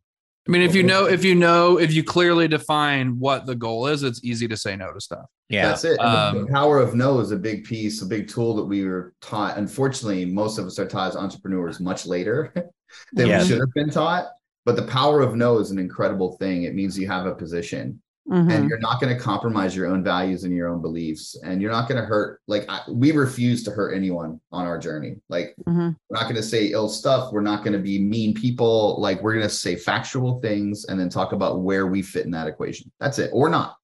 I 0.48 0.52
mean, 0.52 0.62
if 0.62 0.76
you 0.76 0.84
know, 0.84 1.08
if 1.08 1.26
you 1.26 1.36
know, 1.36 1.78
if 1.78 1.94
you 1.94 2.04
clearly 2.04 2.48
define 2.48 3.20
what 3.20 3.46
the 3.46 3.56
goal 3.56 3.88
is, 3.88 4.04
it's 4.04 4.24
easy 4.24 4.48
to 4.48 4.56
say 4.56 4.78
no 4.78 4.94
to 4.94 5.02
stuff. 5.02 5.26
Yeah. 5.50 5.68
That's 5.68 5.84
it. 5.84 6.00
Um, 6.00 6.46
the 6.46 6.52
power 6.52 6.80
of 6.80 6.96
no 6.96 7.20
is 7.20 7.32
a 7.32 7.38
big 7.38 7.66
piece, 7.66 8.02
a 8.02 8.06
big 8.06 8.30
tool 8.30 8.56
that 8.56 8.64
we 8.64 8.86
were 8.86 9.14
taught. 9.20 9.58
Unfortunately, 9.58 10.26
most 10.26 10.58
of 10.58 10.66
us 10.66 10.80
are 10.80 10.88
taught 10.88 11.10
as 11.10 11.16
entrepreneurs 11.18 11.80
much 11.82 12.06
later 12.06 12.54
than 13.14 13.28
Yes. 13.28 13.44
we 13.44 13.50
should 13.50 13.60
have 13.60 13.74
been 13.74 13.90
taught. 13.90 14.28
But 14.66 14.76
the 14.76 14.84
power 14.84 15.22
of 15.22 15.36
no 15.36 15.60
is 15.60 15.72
an 15.72 15.80
incredible 15.80 16.34
thing. 16.38 16.64
It 16.64 16.76
means 16.76 16.98
you 17.00 17.08
have 17.08 17.26
a 17.26 17.34
position 17.34 18.02
Mhm. 18.30 18.52
and 18.52 18.70
you're 18.70 18.80
not 18.80 19.00
going 19.00 19.16
to 19.16 19.22
compromise 19.22 19.74
your 19.74 19.88
own 19.88 20.04
values 20.04 20.44
and 20.44 20.54
your 20.54 20.68
own 20.68 20.82
beliefs. 20.82 21.38
And 21.46 21.62
you're 21.62 21.72
not 21.72 21.88
going 21.88 22.02
to 22.02 22.06
hurt, 22.06 22.42
like, 22.50 22.66
I, 22.68 22.82
we 22.90 23.14
refuse 23.14 23.64
to 23.64 23.72
hurt 23.72 23.94
anyone 23.94 24.42
on 24.52 24.66
our 24.66 24.78
journey. 24.78 25.16
Like, 25.30 25.56
Mhm. 25.66 25.96
we're 26.10 26.18
not 26.20 26.24
going 26.24 26.36
to 26.36 26.44
say 26.44 26.66
ill 26.68 26.90
stuff. 26.90 27.32
We're 27.32 27.40
not 27.40 27.64
going 27.64 27.72
to 27.72 27.80
be 27.80 28.00
mean 28.04 28.34
people. 28.34 28.98
Like, 29.00 29.24
we're 29.24 29.32
going 29.34 29.48
to 29.48 29.50
say 29.50 29.78
factual 29.78 30.42
things 30.42 30.84
and 30.90 31.00
then 31.00 31.08
talk 31.08 31.32
about 31.32 31.62
where 31.62 31.88
we 31.88 32.02
fit 32.02 32.26
in 32.26 32.32
that 32.32 32.48
equation. 32.48 32.92
That's 33.00 33.20
it, 33.20 33.30
or 33.32 33.48
not. 33.48 33.78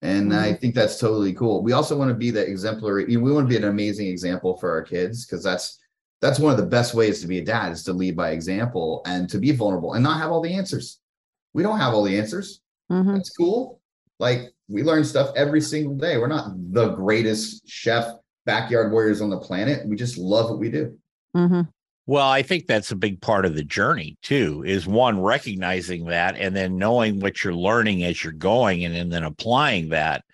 And 0.00 0.34
I 0.34 0.54
think 0.54 0.74
that's 0.74 0.98
totally 0.98 1.32
cool. 1.34 1.62
We 1.62 1.72
also 1.72 1.98
want 1.98 2.08
to 2.10 2.14
be 2.14 2.30
the 2.30 2.46
exemplary. 2.46 3.04
We 3.04 3.16
want 3.32 3.46
to 3.46 3.50
be 3.50 3.56
an 3.56 3.64
amazing 3.68 4.06
example 4.06 4.56
for 4.56 4.70
our 4.70 4.82
kids 4.82 5.26
because 5.26 5.42
that's 5.42 5.78
that's 6.20 6.38
one 6.38 6.52
of 6.52 6.58
the 6.58 6.66
best 6.66 6.94
ways 6.94 7.20
to 7.20 7.26
be 7.26 7.38
a 7.38 7.44
dad 7.44 7.72
is 7.72 7.82
to 7.84 7.92
lead 7.92 8.16
by 8.16 8.30
example 8.30 9.02
and 9.06 9.28
to 9.30 9.38
be 9.38 9.52
vulnerable 9.52 9.94
and 9.94 10.02
not 10.02 10.18
have 10.18 10.30
all 10.30 10.40
the 10.40 10.54
answers. 10.54 10.98
We 11.52 11.62
don't 11.62 11.78
have 11.78 11.94
all 11.94 12.02
the 12.02 12.18
answers. 12.18 12.60
Mhm. 12.90 13.14
That's 13.14 13.30
cool. 13.30 13.80
Like 14.18 14.52
we 14.68 14.82
learn 14.82 15.04
stuff 15.04 15.30
every 15.36 15.60
single 15.60 15.94
day. 15.96 16.16
We're 16.18 16.26
not 16.28 16.52
the 16.72 16.88
greatest 16.88 17.68
chef, 17.68 18.06
backyard 18.46 18.92
warriors 18.92 19.20
on 19.20 19.30
the 19.30 19.38
planet. 19.38 19.86
We 19.86 19.96
just 19.96 20.16
love 20.16 20.50
what 20.50 20.58
we 20.58 20.70
do. 20.70 20.96
Mhm. 21.36 21.68
Well, 22.06 22.28
I 22.28 22.42
think 22.42 22.66
that's 22.66 22.92
a 22.92 22.96
big 22.96 23.20
part 23.20 23.44
of 23.44 23.56
the 23.56 23.64
journey 23.64 24.16
too, 24.22 24.62
is 24.64 24.86
one 24.86 25.20
recognizing 25.20 26.06
that 26.06 26.36
and 26.36 26.54
then 26.54 26.76
knowing 26.78 27.18
what 27.20 27.42
you're 27.42 27.54
learning 27.54 28.04
as 28.04 28.22
you're 28.22 28.32
going 28.32 28.84
and, 28.84 28.94
and 28.94 29.12
then 29.12 29.24
applying 29.24 29.88
that. 29.90 30.24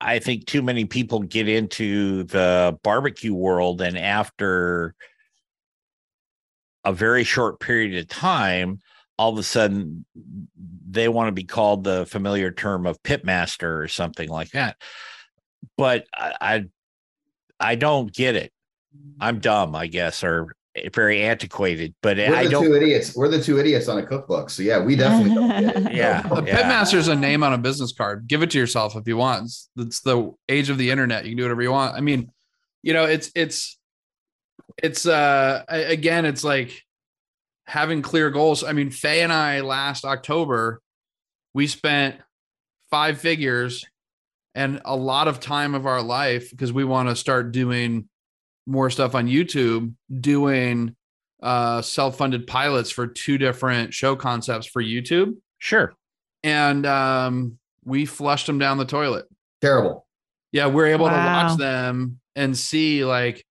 I 0.00 0.18
think 0.18 0.46
too 0.46 0.62
many 0.62 0.84
people 0.84 1.20
get 1.20 1.48
into 1.48 2.24
the 2.24 2.78
barbecue 2.82 3.34
world 3.34 3.80
and 3.80 3.98
after 3.98 4.94
a 6.84 6.92
very 6.92 7.24
short 7.24 7.60
period 7.60 7.98
of 7.98 8.08
time, 8.08 8.78
all 9.18 9.32
of 9.32 9.38
a 9.38 9.42
sudden 9.42 10.04
they 10.88 11.08
want 11.08 11.28
to 11.28 11.32
be 11.32 11.44
called 11.44 11.84
the 11.84 12.06
familiar 12.06 12.50
term 12.50 12.86
of 12.86 13.02
pitmaster 13.02 13.82
or 13.82 13.88
something 13.88 14.28
like 14.28 14.50
that. 14.50 14.76
But 15.76 16.06
I, 16.14 16.34
I 16.40 16.64
I 17.60 17.74
don't 17.74 18.12
get 18.12 18.36
it. 18.36 18.52
I'm 19.20 19.40
dumb, 19.40 19.74
I 19.74 19.88
guess, 19.88 20.22
or 20.22 20.54
very 20.94 21.22
antiquated. 21.22 21.94
But 22.02 22.16
We're 22.18 22.34
I 22.34 22.44
the 22.44 22.50
don't. 22.50 22.64
two 22.64 22.74
idiots. 22.74 23.14
We're 23.16 23.28
the 23.28 23.42
two 23.42 23.58
idiots 23.58 23.88
on 23.88 23.98
a 23.98 24.06
cookbook. 24.06 24.50
So 24.50 24.62
yeah, 24.62 24.78
we 24.82 24.96
definitely 24.96 25.34
don't 25.34 25.48
get 25.48 25.76
it. 25.76 25.92
Yeah. 25.94 26.26
A 26.30 26.44
Yeah. 26.44 26.62
pitmaster 26.62 26.94
is 26.94 27.08
a 27.08 27.14
name 27.16 27.42
on 27.42 27.52
a 27.52 27.58
business 27.58 27.92
card. 27.92 28.26
Give 28.26 28.42
it 28.42 28.50
to 28.50 28.58
yourself 28.58 28.96
if 28.96 29.06
you 29.06 29.16
want. 29.16 29.44
It's, 29.44 29.68
it's 29.76 30.00
the 30.00 30.32
age 30.48 30.70
of 30.70 30.78
the 30.78 30.90
internet. 30.90 31.24
You 31.24 31.30
can 31.32 31.36
do 31.38 31.44
whatever 31.44 31.62
you 31.62 31.72
want. 31.72 31.94
I 31.96 32.00
mean, 32.00 32.30
you 32.82 32.92
know, 32.92 33.04
it's 33.04 33.30
it's 33.34 33.78
it's 34.82 35.06
uh 35.06 35.64
again, 35.68 36.24
it's 36.24 36.44
like 36.44 36.82
having 37.66 38.02
clear 38.02 38.30
goals. 38.30 38.62
I 38.64 38.72
mean, 38.72 38.90
Fey 38.90 39.22
and 39.22 39.32
I 39.32 39.60
last 39.60 40.04
October, 40.04 40.80
we 41.54 41.66
spent 41.66 42.16
five 42.90 43.18
figures 43.20 43.84
and 44.54 44.80
a 44.84 44.96
lot 44.96 45.28
of 45.28 45.40
time 45.40 45.74
of 45.74 45.86
our 45.86 46.02
life 46.02 46.50
because 46.50 46.72
we 46.72 46.84
want 46.84 47.08
to 47.08 47.16
start 47.16 47.52
doing 47.52 48.08
more 48.68 48.90
stuff 48.90 49.14
on 49.16 49.26
YouTube, 49.26 49.94
doing 50.20 50.94
uh 51.42 51.80
self-funded 51.80 52.46
pilots 52.46 52.90
for 52.90 53.06
two 53.06 53.38
different 53.38 53.94
show 53.94 54.16
concepts 54.16 54.66
for 54.66 54.82
YouTube 54.82 55.34
Sure. 55.58 55.94
and 56.42 56.84
um, 56.84 57.58
we 57.84 58.04
flushed 58.06 58.46
them 58.46 58.58
down 58.58 58.76
the 58.78 58.84
toilet. 58.84 59.26
Terrible. 59.60 60.06
Yeah, 60.52 60.66
we're 60.66 60.86
able 60.88 61.06
to 61.08 61.12
watch 61.14 61.56
them 61.58 62.20
and 62.36 62.56
see 62.56 63.04
like, 63.04 63.44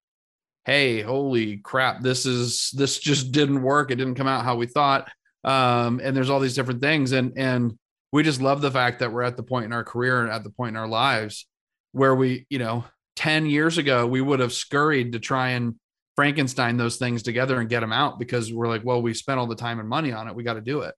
hey, 0.65 1.01
holy 1.01 1.59
crap, 1.59 2.01
this 2.03 2.27
is 2.27 2.71
this 2.75 2.99
just 2.99 3.33
didn't 3.33 3.63
work. 3.63 3.91
It 3.91 3.97
didn't 3.97 4.15
come 4.17 4.27
out 4.29 4.45
how 4.45 4.57
we 4.57 4.67
thought. 4.67 5.09
Um, 5.45 6.01
and 6.03 6.17
there's 6.17 6.29
all 6.31 6.41
these 6.41 6.55
different 6.55 6.81
things, 6.81 7.13
and 7.13 7.33
and 7.37 7.79
we 8.13 8.23
just 8.25 8.41
love 8.41 8.61
the 8.63 8.71
fact 8.71 8.99
that 9.01 9.13
we're 9.13 9.23
at 9.23 9.37
the 9.37 9.43
point 9.45 9.67
in 9.67 9.73
our 9.73 9.85
career 9.85 10.23
and 10.23 10.31
at 10.33 10.43
the 10.43 10.51
point 10.51 10.71
in 10.71 10.77
our 10.77 10.89
lives 10.89 11.47
where 11.93 12.15
we, 12.15 12.47
you 12.51 12.59
know, 12.59 12.85
10 13.17 13.47
years 13.47 13.79
ago, 13.79 14.07
we 14.07 14.21
would 14.21 14.41
have 14.41 14.53
scurried 14.53 15.13
to 15.13 15.19
try 15.19 15.51
and 15.51 15.75
Frankenstein 16.15 16.77
those 16.77 16.97
things 16.97 17.23
together 17.23 17.61
and 17.61 17.69
get 17.69 17.81
them 17.81 17.93
out 17.93 18.19
because 18.19 18.53
we're 18.53 18.69
like, 18.69 18.85
well, 18.85 19.03
we 19.03 19.13
spent 19.15 19.39
all 19.39 19.47
the 19.47 19.55
time 19.57 19.81
and 19.81 19.89
money 19.89 20.13
on 20.13 20.29
it. 20.29 20.35
We 20.35 20.45
got 20.45 20.55
to 20.55 20.61
do 20.61 20.81
it. 20.83 20.95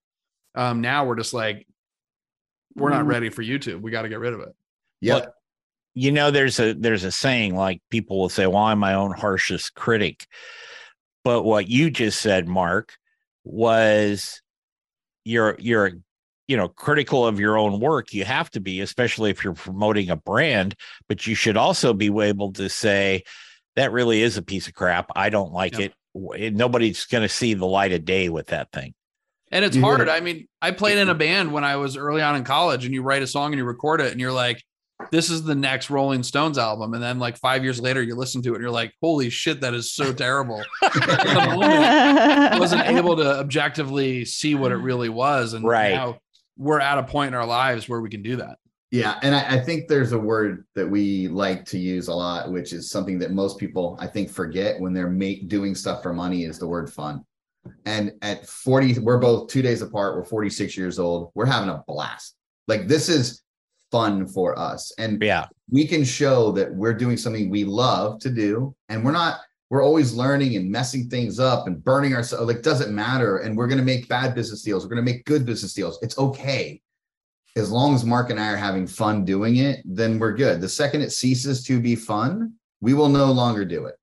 Um, 0.55 0.81
now 0.81 1.05
we're 1.07 1.17
just 1.17 1.35
like, 1.35 1.67
we're 2.75 2.91
not 2.91 3.05
Mhm. 3.05 3.09
ready 3.09 3.31
for 3.31 3.43
YouTube. 3.43 3.81
We 3.81 3.91
got 3.91 4.03
to 4.03 4.09
get 4.09 4.21
rid 4.21 4.35
of 4.35 4.41
it. 4.41 4.55
Yep. 5.01 5.23
Well, 5.25 5.35
you 5.95 6.13
know 6.13 6.31
there's 6.31 6.61
a 6.61 6.75
there's 6.75 7.03
a 7.03 7.11
saying 7.11 7.57
like 7.57 7.81
people 7.91 8.21
will 8.21 8.29
say 8.29 8.47
well 8.47 8.59
i'm 8.59 8.79
my 8.79 8.95
own 8.95 9.11
harshest 9.11 9.75
critic 9.75 10.27
but 11.25 11.43
what 11.43 11.67
you 11.67 11.91
just 11.91 12.21
said 12.21 12.47
mark 12.47 12.95
was 13.43 14.41
you're 15.25 15.57
you're 15.59 15.93
you 16.49 16.57
know 16.57 16.67
critical 16.69 17.26
of 17.26 17.38
your 17.38 17.57
own 17.59 17.78
work 17.78 18.12
you 18.12 18.25
have 18.25 18.50
to 18.50 18.59
be 18.61 18.81
especially 18.81 19.31
if 19.31 19.45
you're 19.45 19.55
promoting 19.55 20.11
a 20.11 20.17
brand 20.17 20.75
but 21.09 21.26
you 21.26 21.35
should 21.35 21.57
also 21.57 21.93
be 21.95 22.07
able 22.23 22.52
to 22.52 22.69
say 22.69 23.23
that 23.76 23.93
really 23.93 24.23
is 24.23 24.37
a 24.37 24.43
piece 24.43 24.67
of 24.67 24.75
crap 24.75 25.11
i 25.14 25.28
don't 25.31 25.52
like 25.52 25.78
Yep. 25.78 25.93
it 26.37 26.55
nobody's 26.55 27.05
going 27.05 27.23
to 27.23 27.28
see 27.28 27.55
the 27.55 27.67
light 27.67 27.93
of 27.93 28.05
day 28.05 28.28
with 28.28 28.47
that 28.49 28.73
thing 28.73 28.95
And 29.52 29.64
it's 29.64 29.76
You 29.76 29.83
hard. 29.83 30.00
it. 30.00 30.09
I 30.09 30.21
mean, 30.21 30.49
I 30.61 30.73
played 30.73 30.99
in 30.99 31.09
a 31.09 31.14
band 31.14 31.52
when 31.52 31.64
I 31.64 31.76
was 31.76 31.97
early 31.97 32.21
on 32.23 32.35
in 32.37 32.45
college, 32.45 32.85
and 32.85 32.93
you 32.93 33.02
write 33.02 33.23
a 33.23 33.26
song 33.26 33.52
and 33.52 33.59
you 33.59 33.64
record 33.64 34.00
it, 34.02 34.12
and 34.12 34.21
you're 34.21 34.33
like, 34.33 34.62
this 35.11 35.31
is 35.31 35.43
the 35.45 35.55
next 35.55 35.88
Rolling 35.90 36.23
Stones 36.23 36.59
album. 36.59 36.93
And 36.93 37.02
then, 37.02 37.19
like, 37.19 37.38
five 37.38 37.62
years 37.64 37.81
later, 37.81 38.02
you 38.02 38.14
listen 38.14 38.43
to 38.43 38.50
it 38.52 38.57
and 38.57 38.62
you're 38.62 38.71
like, 38.83 38.93
holy 39.00 39.31
shit, 39.31 39.61
that 39.62 39.73
is 39.73 39.90
so 39.93 40.12
terrible. 40.12 40.62
I 40.83 42.57
wasn't 42.59 42.87
able 42.88 43.17
to 43.17 43.38
objectively 43.38 44.25
see 44.25 44.55
what 44.55 44.73
it 44.73 44.76
really 44.76 45.09
was. 45.09 45.52
And 45.55 45.64
Right. 45.64 45.95
now 45.95 46.19
we're 46.59 46.81
at 46.81 46.99
a 46.99 47.03
point 47.03 47.29
in 47.29 47.35
our 47.35 47.47
lives 47.47 47.88
where 47.88 48.00
we 48.00 48.11
can 48.11 48.23
do 48.23 48.37
that. 48.37 48.59
Yeah, 48.91 49.19
and 49.23 49.35
I, 49.35 49.57
I 49.57 49.61
think 49.61 49.87
there's 49.87 50.12
a 50.12 50.19
word 50.19 50.65
that 50.75 50.88
we 50.88 51.29
like 51.29 51.65
to 51.67 51.79
use 51.79 52.09
a 52.09 52.15
lot, 52.15 52.50
which 52.50 52.73
is 52.73 52.91
something 52.91 53.19
that 53.19 53.33
most 53.33 53.59
people 53.59 53.97
I 54.00 54.07
think 54.07 54.31
forget 54.31 54.81
when 54.81 54.95
they're 54.95 55.11
make, 55.11 55.49
doing 55.49 55.75
stuff 55.75 56.03
for 56.03 56.12
money 56.12 56.45
is 56.45 56.59
the 56.59 56.67
word 56.67 56.91
fun. 56.91 57.25
And 57.85 58.12
at 58.23 58.47
40, 58.47 59.00
we're 59.00 59.19
both 59.19 59.50
two 59.50 59.61
days 59.61 59.83
apart. 59.83 60.17
We're 60.17 60.25
46 60.25 60.77
years 60.77 60.99
old. 60.99 61.33
We're 61.35 61.47
having 61.47 61.69
a 61.69 61.85
blast. 61.87 62.35
Like 62.67 62.88
this 62.88 63.11
is 63.11 63.43
fun 63.91 64.27
for 64.27 64.59
us, 64.59 64.93
and 64.99 65.23
yeah 65.23 65.47
we 65.71 65.87
can 65.87 66.05
show 66.05 66.53
that 66.53 66.75
we're 66.75 66.95
doing 66.95 67.17
something 67.17 67.50
we 67.50 67.65
love 67.65 68.21
to 68.21 68.31
do, 68.31 68.75
and 68.88 69.05
we're 69.05 69.12
not. 69.12 69.41
We're 69.71 69.83
always 69.83 70.15
learning 70.15 70.57
and 70.57 70.71
messing 70.71 71.09
things 71.11 71.39
up 71.39 71.67
and 71.67 71.83
burning 71.83 72.15
ourselves. 72.15 72.47
Like 72.47 72.63
doesn't 72.63 72.95
matter. 72.95 73.39
And 73.39 73.57
we're 73.57 73.67
going 73.69 73.79
to 73.79 73.85
make 73.85 74.09
bad 74.09 74.35
business 74.35 74.63
deals. 74.63 74.85
We're 74.85 74.95
going 74.95 75.05
to 75.05 75.13
make 75.13 75.25
good 75.27 75.45
business 75.45 75.75
deals. 75.75 75.99
It's 76.03 76.19
okay 76.19 76.81
as 77.57 77.71
long 77.71 77.95
as 77.95 78.05
Mark 78.05 78.31
and 78.31 78.39
I 78.39 78.53
are 78.53 78.57
having 78.57 78.87
fun 78.87 79.25
doing 79.25 79.57
it, 79.57 79.81
then 79.85 80.19
we're 80.19 80.33
good. 80.35 80.61
The 80.61 80.69
second 80.69 81.03
it 81.03 81.11
ceases 81.11 81.65
to 81.65 81.81
be 81.81 81.97
fun, 81.97 82.53
we 82.81 82.95
will 82.95 83.09
no 83.09 83.33
longer 83.33 83.65
do 83.65 83.87
it. 83.87 83.97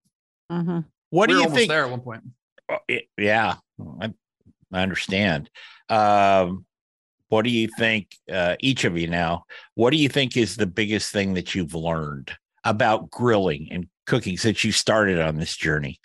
Mhm. 0.52 0.86
what 1.10 1.30
we 1.30 1.36
do 1.36 1.42
you 1.42 1.50
think 1.50 1.70
there 1.70 1.86
at 1.86 1.90
one 1.90 2.02
point. 2.02 2.24
Oh, 2.70 2.78
it- 2.88 3.08
yeah, 3.18 3.56
I, 4.02 4.14
I 4.74 4.82
understand. 4.84 5.50
Um, 5.90 6.66
what 7.30 7.44
do 7.44 7.50
you 7.50 7.68
think, 7.80 8.16
uh, 8.32 8.56
each 8.60 8.84
of 8.84 8.98
you 8.98 9.08
now? 9.08 9.46
What 9.76 9.92
do 9.92 9.98
you 9.98 10.10
think 10.10 10.36
is 10.38 10.56
the 10.56 10.68
biggest 10.68 11.12
thing 11.12 11.34
that 11.36 11.56
you've 11.56 11.74
learned 11.74 12.32
about 12.64 13.10
grilling 13.10 13.70
and 13.72 13.88
cooking 14.06 14.38
since 14.38 14.64
you 14.64 14.72
started 14.72 15.20
on 15.20 15.38
this 15.38 15.56
journey? 15.56 16.00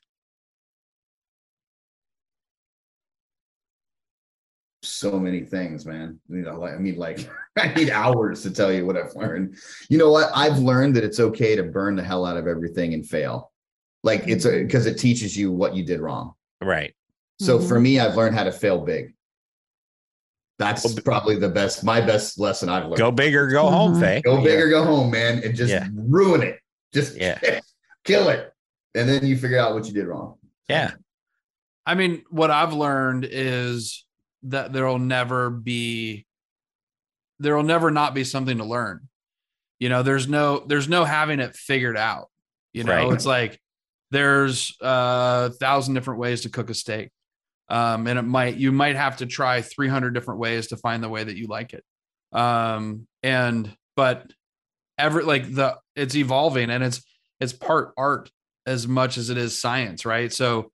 So 4.83 5.19
many 5.21 5.43
things, 5.43 5.85
man. 5.85 6.19
You 6.29 6.43
know, 6.43 6.59
like 6.59 6.73
I 6.75 6.79
mean, 6.79 6.97
like 6.97 7.29
I 7.59 7.73
need 7.75 7.91
hours 7.91 8.43
to 8.43 8.51
tell 8.51 8.73
you 8.73 8.87
what 8.87 8.97
I've 8.97 9.15
learned. 9.15 9.57
You 9.91 9.99
know 9.99 10.11
what? 10.11 10.31
I've 10.35 10.59
learned 10.59 10.97
that 10.97 11.05
it's 11.05 11.21
okay 11.21 11.55
to 11.57 11.65
burn 11.65 11.97
the 11.97 12.03
hell 12.03 12.25
out 12.25 12.37
of 12.39 12.47
everything 12.47 12.95
and 12.95 13.07
fail. 13.07 13.53
Like 14.03 14.27
it's 14.27 14.47
a 14.47 14.63
because 14.63 14.87
it 14.87 14.99
teaches 14.99 15.37
you 15.37 15.53
what 15.53 15.75
you 15.77 15.85
did 15.85 16.01
wrong. 16.01 16.33
Right. 16.63 16.95
So 17.39 17.59
Mhm. 17.59 17.69
for 17.69 17.79
me, 17.81 18.01
I've 18.01 18.17
learned 18.17 18.35
how 18.37 18.45
to 18.45 18.53
fail 18.53 18.85
big. 18.85 19.15
That's 20.59 20.85
Well, 20.85 20.95
probably 21.05 21.37
the 21.37 21.49
best, 21.49 21.85
my 21.85 22.03
best 22.03 22.39
lesson 22.39 22.69
I've 22.69 22.85
learned. 22.85 22.99
Go 22.99 23.11
big 23.11 23.35
or 23.35 23.49
go 23.49 23.71
home, 23.71 23.95
Mhm. 23.95 24.01
Fey. 24.01 24.23
Go 24.23 24.43
big 24.43 24.59
or 24.61 24.69
go 24.69 24.85
home, 24.85 25.11
man, 25.11 25.43
and 25.43 25.55
just 25.55 25.71
Yeah. 25.73 25.89
ruin 25.95 26.43
it. 26.43 26.59
Just 26.93 27.17
Yeah. 27.17 27.39
kill 28.05 28.29
it. 28.29 28.53
And 28.95 29.09
then 29.09 29.25
you 29.27 29.37
figure 29.37 29.59
out 29.59 29.75
what 29.75 29.87
you 29.87 29.93
did 29.93 30.07
wrong. 30.07 30.37
Yeah. 30.69 30.93
I 31.87 31.95
mean, 31.95 32.23
what 32.31 32.51
I've 32.51 32.73
learned 32.73 33.27
is 33.29 34.05
that 34.45 34.73
there'll 34.73 34.99
never 34.99 35.51
be 35.51 36.27
there'll 37.39 37.63
never 37.63 37.91
not 37.91 38.15
be 38.15 38.25
something 38.25 38.59
to 38.59 38.65
learn. 38.65 39.09
You 39.79 39.89
know, 39.89 40.03
there's 40.03 40.29
no 40.29 40.61
there's 40.67 40.89
no 40.89 41.05
having 41.05 41.41
it 41.41 41.57
figured 41.57 41.97
out. 41.97 42.29
You 42.73 42.85
know, 42.85 42.93
Right. 42.95 43.13
it's 43.13 43.27
like 43.27 43.61
there's 44.11 44.77
a 44.81 45.51
thousand 45.51 45.95
different 45.95 46.21
ways 46.21 46.43
to 46.43 46.51
cook 46.51 46.69
a 46.71 46.75
steak. 46.75 47.11
Um, 47.69 48.07
and 48.09 48.19
it 48.19 48.23
might 48.23 48.57
you 48.57 48.73
might 48.73 48.97
have 48.97 49.19
to 49.19 49.27
try 49.27 49.63
300 49.63 50.13
different 50.13 50.41
ways 50.41 50.69
to 50.69 50.77
find 50.77 51.03
the 51.03 51.09
way 51.09 51.23
that 51.23 51.37
you 51.37 51.47
like 51.47 51.73
it. 51.73 51.85
Um, 52.33 53.07
and 53.23 53.75
but 53.97 54.31
every 54.99 55.23
like 55.25 55.53
the 55.55 55.77
it's 55.97 56.15
evolving 56.17 56.71
and 56.71 56.83
it's 56.85 57.03
it's 57.41 57.53
part 57.53 57.93
art 57.97 58.31
as 58.67 58.87
much 58.87 59.17
as 59.19 59.31
it 59.31 59.39
is 59.39 59.59
science, 59.61 60.05
right? 60.05 60.33
So, 60.33 60.71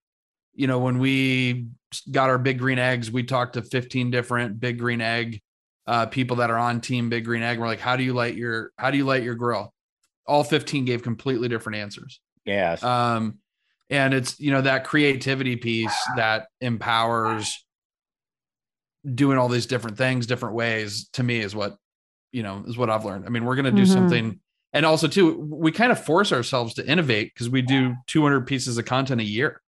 you 0.54 0.66
know, 0.66 0.78
when 0.80 0.98
we 0.98 1.68
got 2.10 2.28
our 2.28 2.38
big 2.38 2.58
green 2.58 2.78
eggs, 2.78 3.10
we 3.10 3.22
talked 3.22 3.54
to 3.54 3.62
15 3.62 4.10
different 4.10 4.58
big 4.60 4.78
green 4.78 5.00
egg 5.00 5.40
uh, 5.86 6.06
people 6.06 6.36
that 6.38 6.50
are 6.50 6.58
on 6.58 6.80
team 6.80 7.08
big 7.08 7.24
green 7.24 7.42
egg. 7.42 7.58
We're 7.60 7.66
like, 7.66 7.80
how 7.80 7.96
do 7.96 8.02
you 8.02 8.12
light 8.12 8.34
your 8.34 8.72
how 8.76 8.90
do 8.90 8.98
you 8.98 9.04
light 9.04 9.22
your 9.22 9.36
grill? 9.36 9.72
All 10.26 10.42
15 10.42 10.84
gave 10.84 11.02
completely 11.02 11.48
different 11.48 11.78
answers. 11.78 12.20
Yes. 12.44 12.82
Um, 12.82 13.38
and 13.88 14.12
it's 14.12 14.40
you 14.40 14.50
know 14.50 14.62
that 14.62 14.84
creativity 14.84 15.54
piece 15.54 15.96
that 16.16 16.48
empowers 16.60 17.64
doing 19.14 19.38
all 19.38 19.48
these 19.48 19.66
different 19.66 19.96
things 19.96 20.26
different 20.26 20.56
ways 20.56 21.08
to 21.12 21.22
me 21.22 21.38
is 21.38 21.54
what 21.54 21.76
you 22.32 22.42
know 22.42 22.64
is 22.66 22.76
what 22.76 22.90
i've 22.90 23.04
learned 23.04 23.24
i 23.24 23.28
mean 23.28 23.44
we're 23.44 23.54
going 23.54 23.64
to 23.66 23.70
do 23.70 23.82
Mhm. 23.82 23.92
something 23.94 24.40
and 24.76 24.84
also 24.84 25.08
too 25.08 25.38
we 25.50 25.72
kind 25.72 25.90
of 25.90 26.04
force 26.04 26.32
ourselves 26.32 26.74
to 26.74 26.86
innovate 26.86 27.32
because 27.32 27.48
we 27.48 27.62
do 27.62 27.94
200 28.06 28.46
pieces 28.46 28.76
of 28.76 28.84
content 28.84 29.20
a 29.20 29.24
year 29.24 29.62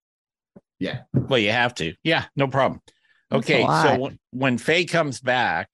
Yeah. 0.81 1.03
well, 1.13 1.39
you 1.39 1.53
have 1.53 1.75
to. 1.77 1.95
Yeah, 2.03 2.25
no 2.35 2.49
problem. 2.49 2.81
Okay, 3.33 3.63
so 3.63 3.67
lot. 3.67 4.01
when, 4.01 4.19
when 4.31 4.59
Fey 4.59 4.85
comes 4.85 5.21
back, 5.21 5.69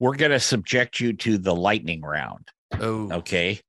we're 0.00 0.16
going 0.16 0.32
to 0.32 0.40
subject 0.40 1.00
you 1.00 1.12
to 1.14 1.38
the 1.38 1.54
lightning 1.54 2.02
round. 2.02 2.48
oh 2.80 3.10
Okay. 3.12 3.60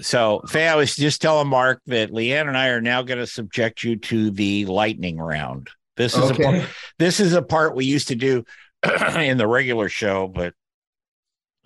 So, 0.00 0.42
Fey, 0.46 0.68
I 0.68 0.76
was 0.76 0.94
just 0.94 1.20
telling 1.20 1.48
Mark 1.48 1.80
that 1.86 2.10
Leanne 2.10 2.46
and 2.46 2.56
I 2.56 2.68
are 2.68 2.80
now 2.80 3.02
going 3.02 3.18
to 3.18 3.26
subject 3.26 3.82
you 3.82 3.96
to 3.96 4.30
the 4.30 4.66
lightning 4.66 5.18
round. 5.18 5.70
This 5.96 6.16
is 6.16 6.30
a 6.30 6.34
part, 6.34 6.64
this 6.98 7.20
is 7.20 7.32
a 7.32 7.42
part 7.42 7.74
we 7.74 7.84
used 7.84 8.08
to 8.08 8.14
do 8.14 8.44
in 9.16 9.38
the 9.38 9.46
regular 9.46 9.88
show, 9.88 10.28
but 10.28 10.54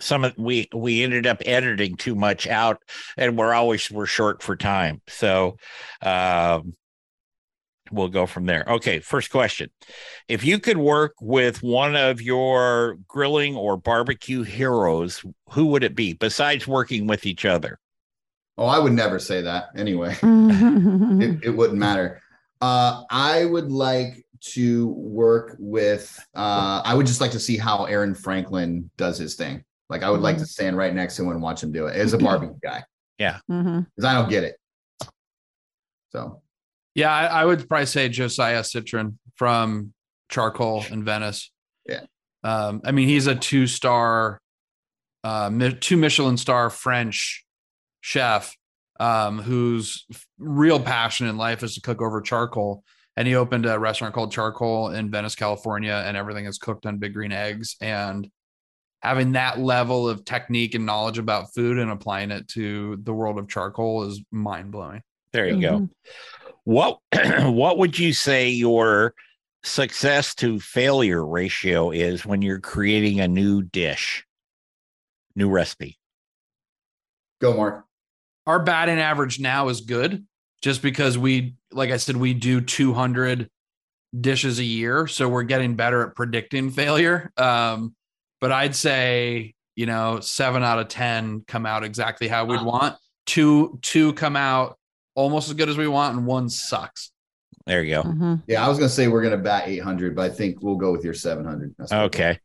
some 0.02 0.24
of 0.24 0.36
we 0.36 0.68
we 0.74 1.02
ended 1.02 1.26
up 1.26 1.42
editing 1.46 1.96
too 1.96 2.14
much 2.14 2.46
out, 2.46 2.82
and 3.16 3.38
we're 3.38 3.54
always 3.54 3.90
we're 3.90 4.06
short 4.06 4.42
for 4.42 4.56
time. 4.56 5.00
So, 5.08 5.56
um, 6.02 6.74
we'll 7.90 8.08
go 8.08 8.26
from 8.26 8.46
there. 8.46 8.64
Okay, 8.66 8.98
first 8.98 9.30
question: 9.30 9.70
If 10.28 10.44
you 10.44 10.58
could 10.58 10.78
work 10.78 11.14
with 11.20 11.62
one 11.62 11.96
of 11.96 12.20
your 12.20 12.98
grilling 13.06 13.56
or 13.56 13.76
barbecue 13.76 14.42
heroes, 14.42 15.24
who 15.50 15.66
would 15.66 15.84
it 15.84 15.94
be? 15.94 16.14
Besides 16.14 16.66
working 16.66 17.06
with 17.06 17.24
each 17.24 17.44
other, 17.44 17.78
Oh, 18.58 18.66
I 18.66 18.78
would 18.78 18.92
never 18.92 19.18
say 19.18 19.42
that 19.42 19.68
anyway. 19.76 20.16
It, 20.22 21.44
it 21.44 21.50
wouldn't 21.50 21.78
matter. 21.78 22.20
Uh, 22.60 23.04
I 23.10 23.44
would 23.44 23.70
like 23.70 24.24
to 24.54 24.88
work 24.88 25.56
with. 25.58 26.18
Uh, 26.34 26.82
I 26.84 26.94
would 26.94 27.06
just 27.06 27.20
like 27.20 27.30
to 27.32 27.40
see 27.40 27.56
how 27.56 27.84
Aaron 27.84 28.14
Franklin 28.14 28.90
does 28.96 29.18
his 29.18 29.36
thing. 29.36 29.64
Like 29.92 30.02
I 30.02 30.10
would 30.10 30.22
like 30.22 30.38
to 30.38 30.46
stand 30.46 30.74
right 30.74 30.94
next 30.94 31.16
to 31.16 31.22
him 31.22 31.28
and 31.32 31.42
watch 31.42 31.62
him 31.62 31.70
do 31.70 31.86
it. 31.86 31.94
As 31.94 32.14
a 32.14 32.18
barbecue 32.18 32.56
guy. 32.62 32.82
Yeah. 33.18 33.40
because 33.46 34.04
I 34.06 34.14
don't 34.14 34.30
get 34.30 34.42
it. 34.42 34.56
So. 36.12 36.40
Yeah 36.94 37.12
I, 37.12 37.26
I 37.26 37.44
would 37.44 37.68
probably 37.68 37.86
say 37.86 38.08
josiah 38.08 38.62
citrin 38.62 39.18
from 39.36 39.92
charcoal 40.30 40.82
in 40.90 41.04
venice. 41.04 41.52
Yeah. 41.86 42.00
um 42.42 42.80
i 42.84 42.90
mean 42.92 43.06
he's 43.06 43.26
a 43.26 43.34
two 43.34 43.66
star 43.66 44.40
uh 45.24 45.50
two 45.80 45.98
michelin 45.98 46.38
star 46.38 46.70
french 46.70 47.44
chef 48.00 48.56
um 48.98 49.40
whose 49.40 50.06
real 50.38 50.80
passion 50.80 51.26
in 51.26 51.36
life 51.36 51.62
is 51.62 51.74
to 51.74 51.82
cook 51.82 52.00
over 52.00 52.22
charcoal. 52.22 52.82
And 53.14 53.28
he 53.28 53.34
opened 53.34 53.66
a 53.66 53.78
restaurant 53.78 54.14
called 54.14 54.32
charcoal 54.32 54.88
in 54.88 55.10
venice 55.10 55.34
california 55.34 56.02
and 56.06 56.16
everything 56.16 56.46
is 56.46 56.56
cooked 56.56 56.86
on 56.86 56.96
big 56.96 57.12
green 57.12 57.32
eggs. 57.32 57.76
And 57.82 58.30
having 59.02 59.32
that 59.32 59.58
level 59.58 60.08
of 60.08 60.24
technique 60.24 60.74
and 60.74 60.86
knowledge 60.86 61.18
about 61.18 61.52
food 61.54 61.78
and 61.78 61.90
applying 61.90 62.30
it 62.30 62.46
to 62.48 62.96
the 63.02 63.12
world 63.12 63.38
of 63.38 63.48
charcoal 63.48 64.04
is 64.04 64.22
mind-blowing 64.30 65.02
there 65.32 65.48
you 65.48 65.60
go. 65.62 65.78
Mhm. 65.78 65.90
What 66.64 66.98
what 67.52 67.78
would 67.78 67.98
you 67.98 68.12
say 68.12 68.50
your 68.50 69.14
success 69.64 70.34
to 70.36 70.60
failure 70.60 71.24
ratio 71.24 71.90
is 71.90 72.26
when 72.26 72.42
you're 72.42 72.60
creating 72.60 73.20
a 73.20 73.28
new 73.28 73.62
dish, 73.62 74.24
new 75.34 75.48
recipe? 75.48 75.98
go, 77.40 77.54
Mark. 77.56 77.84
our 78.46 78.62
batting 78.62 78.98
average 78.98 79.40
now 79.40 79.68
is 79.68 79.80
good 79.80 80.24
just 80.62 80.82
because 80.82 81.16
we 81.18 81.54
like 81.72 81.90
i 81.90 81.96
said 81.96 82.16
we 82.16 82.34
do 82.34 82.60
200 82.60 83.48
dishes 84.20 84.58
a 84.58 84.64
year 84.64 85.06
so 85.06 85.28
we're 85.28 85.42
getting 85.42 85.74
better 85.74 86.06
at 86.06 86.14
predicting 86.14 86.70
failure 86.70 87.32
um 87.36 87.94
but 88.42 88.52
i'd 88.52 88.76
say 88.76 89.54
you 89.74 89.86
know 89.86 90.20
7 90.20 90.62
out 90.62 90.78
of 90.78 90.88
10 90.88 91.44
come 91.48 91.64
out 91.64 91.82
exactly 91.84 92.28
how 92.28 92.44
we'd 92.44 92.60
want 92.60 92.96
two 93.24 93.78
two 93.80 94.12
come 94.12 94.36
out 94.36 94.76
almost 95.14 95.48
as 95.48 95.54
good 95.54 95.70
as 95.70 95.78
we 95.78 95.88
want 95.88 96.16
and 96.16 96.26
one 96.26 96.50
sucks 96.50 97.10
There 97.64 97.84
you 97.84 97.94
go. 97.94 98.02
Mhm. 98.02 98.42
Yeah, 98.48 98.66
I 98.66 98.68
was 98.68 98.78
gonna 98.78 98.88
say 98.88 99.06
we're 99.06 99.22
gonna 99.22 99.38
bat 99.38 99.68
800, 99.68 100.16
but 100.16 100.28
I 100.30 100.34
think 100.34 100.60
we'll 100.62 100.74
go 100.76 100.90
with 100.90 101.04
your 101.04 101.14
700. 101.14 101.72
That's 101.78 101.92
Okay. 101.92 102.38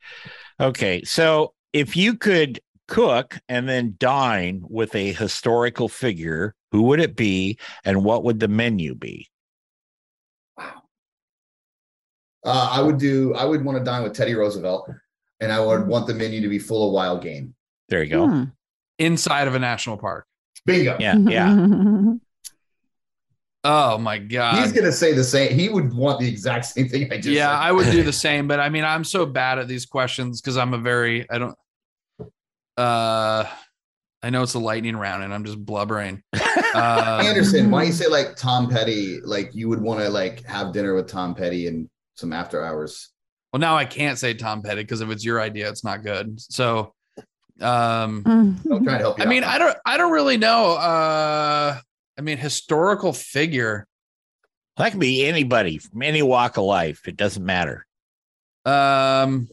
Okay. 0.60 1.04
So 1.06 1.54
if 1.74 1.98
you 1.98 2.16
could 2.16 2.60
cook 2.88 3.40
and 3.50 3.68
then 3.68 3.96
dine 3.98 4.62
with 4.70 4.94
a 4.94 5.12
historical 5.14 5.90
figure, 5.90 6.54
who 6.72 6.84
would 6.84 7.00
it 7.00 7.16
be 7.16 7.58
and 7.84 8.04
what 8.04 8.24
would 8.26 8.40
the 8.40 8.48
menu 8.48 8.94
be? 8.94 9.28
Wow. 10.56 10.84
Uh, 12.46 12.70
I 12.72 12.82
would 12.82 13.00
do. 13.00 13.34
I 13.34 13.46
would 13.46 13.66
want 13.66 13.80
to 13.80 13.84
dine 13.84 14.04
with 14.04 14.14
Teddy 14.14 14.36
Roosevelt, 14.36 14.88
and 15.40 15.52
I 15.52 15.60
would 15.60 15.88
want 15.88 16.08
the 16.08 16.14
menu 16.14 16.42
to 16.42 16.50
be 16.50 16.60
full 16.60 16.88
of 16.88 16.94
wild 16.94 17.22
game. 17.22 17.54
There 17.90 18.04
you 18.04 18.10
go. 18.10 18.28
Hmm. 18.28 18.44
inside 19.00 19.48
of 19.48 19.56
a 19.56 19.60
national 19.60 19.98
park 19.98 20.26
Bingo. 20.66 20.98
Yeah. 21.00 21.16
Yeah. 21.18 22.14
oh 23.64 23.98
my 23.98 24.18
god 24.18 24.62
He's 24.62 24.72
gonna 24.74 24.92
say 24.92 25.14
the 25.14 25.24
same. 25.24 25.58
He 25.58 25.70
would 25.70 25.94
want 25.94 26.20
the 26.20 26.28
exact 26.28 26.66
same 26.74 26.90
thing 26.90 27.12
I 27.12 27.16
just. 27.18 27.28
yeah 27.30 27.48
said. 27.50 27.68
i 27.68 27.72
would 27.72 27.92
do 27.92 28.04
the 28.04 28.14
same 28.28 28.48
but 28.48 28.60
i 28.60 28.70
mean 28.70 28.84
i'm 28.84 29.04
so 29.04 29.26
bad 29.26 29.60
at 29.60 29.68
these 29.68 29.86
questions 29.86 30.42
because 30.42 30.58
i'm 30.58 30.74
a 30.74 30.78
very 30.78 31.30
i 31.30 31.38
don't 31.38 31.56
uh 32.78 33.46
i 34.24 34.30
know 34.30 34.44
it's 34.44 34.54
a 34.54 34.60
lightning 34.60 34.96
round 34.96 35.24
and 35.24 35.34
i'm 35.34 35.44
just 35.46 35.64
blubbering 35.64 36.22
uh, 36.76 37.22
Anderson, 37.26 37.72
why 37.72 37.80
don't 37.82 37.88
you 37.88 37.94
say 37.94 38.08
like 38.08 38.36
Tom 38.36 38.70
Petty? 38.70 39.20
Like 39.22 39.56
you 39.56 39.68
would 39.70 39.82
want 39.82 40.00
to 40.02 40.10
like 40.10 40.44
have 40.46 40.74
dinner 40.74 40.94
with 40.94 41.08
Tom 41.08 41.34
Petty 41.34 41.66
and 41.68 41.90
some 42.16 42.32
after 42.34 42.64
hours. 42.64 43.10
Well 43.54 43.60
now 43.60 43.76
i 43.78 43.86
can't 43.86 44.18
say 44.18 44.34
tom 44.34 44.62
petty 44.62 44.82
because 44.82 45.02
if 45.02 45.10
it's 45.10 45.24
your 45.26 45.40
idea 45.42 45.70
it's 45.70 45.84
not 45.84 46.04
good 46.04 46.40
so 46.40 46.94
um 47.62 48.24
I'm 48.26 48.58
trying 48.64 48.84
to 48.84 48.98
help 48.98 49.18
you. 49.18 49.24
i 49.26 49.28
mean 49.28 49.44
out. 49.44 49.50
i 49.56 49.58
don't 49.58 49.78
i 49.86 49.98
don't 49.98 50.12
really 50.12 50.38
know 50.38 50.74
uh 50.74 51.80
i 52.18 52.22
mean 52.22 52.38
historical 52.38 53.14
figure 53.14 53.88
That 54.78 54.92
can 54.92 55.00
be 55.00 55.26
anybody 55.26 55.80
from 55.80 56.04
any 56.04 56.22
walk 56.22 56.58
of 56.58 56.64
life. 56.66 57.08
It 57.08 57.18
doesn't 57.18 57.44
matter. 57.44 57.86
um 58.66 59.48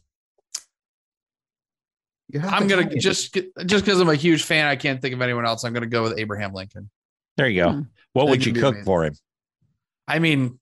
i'm 2.43 2.67
gonna 2.67 2.83
tell 2.89 2.99
just 2.99 3.35
just 3.67 3.85
because 3.85 4.01
i'm 4.01 4.09
a 4.09 4.15
huge 4.17 4.43
fan 4.43 4.67
i 4.67 4.75
can't 4.77 5.01
think 5.01 5.15
of 5.15 5.23
anyone 5.23 5.47
else 5.47 5.63
i'm 5.65 5.73
gonna 5.73 5.87
go 5.87 6.03
with 6.03 6.19
abraham 6.19 6.53
lincoln 6.53 6.91
There 7.37 7.49
you 7.49 7.63
go. 7.63 7.71
Hmm. 7.73 7.81
What 8.13 8.25
That 8.27 8.31
would 8.31 8.47
you 8.47 8.53
cook 8.53 8.75
amazing. 8.75 8.85
for 8.85 9.05
him? 9.05 9.15
I 10.07 10.19
mean, 10.21 10.59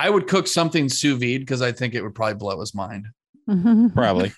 I 0.00 0.08
would 0.10 0.26
cook 0.26 0.46
something 0.46 0.88
sous 0.88 1.18
vide 1.18 1.40
because 1.40 1.62
I 1.62 1.72
think 1.72 1.94
it 1.94 2.02
would 2.02 2.14
probably 2.14 2.34
blow 2.34 2.58
his 2.60 2.74
mind 2.74 3.06
Mhm. 3.48 3.92
Probably. 3.94 4.32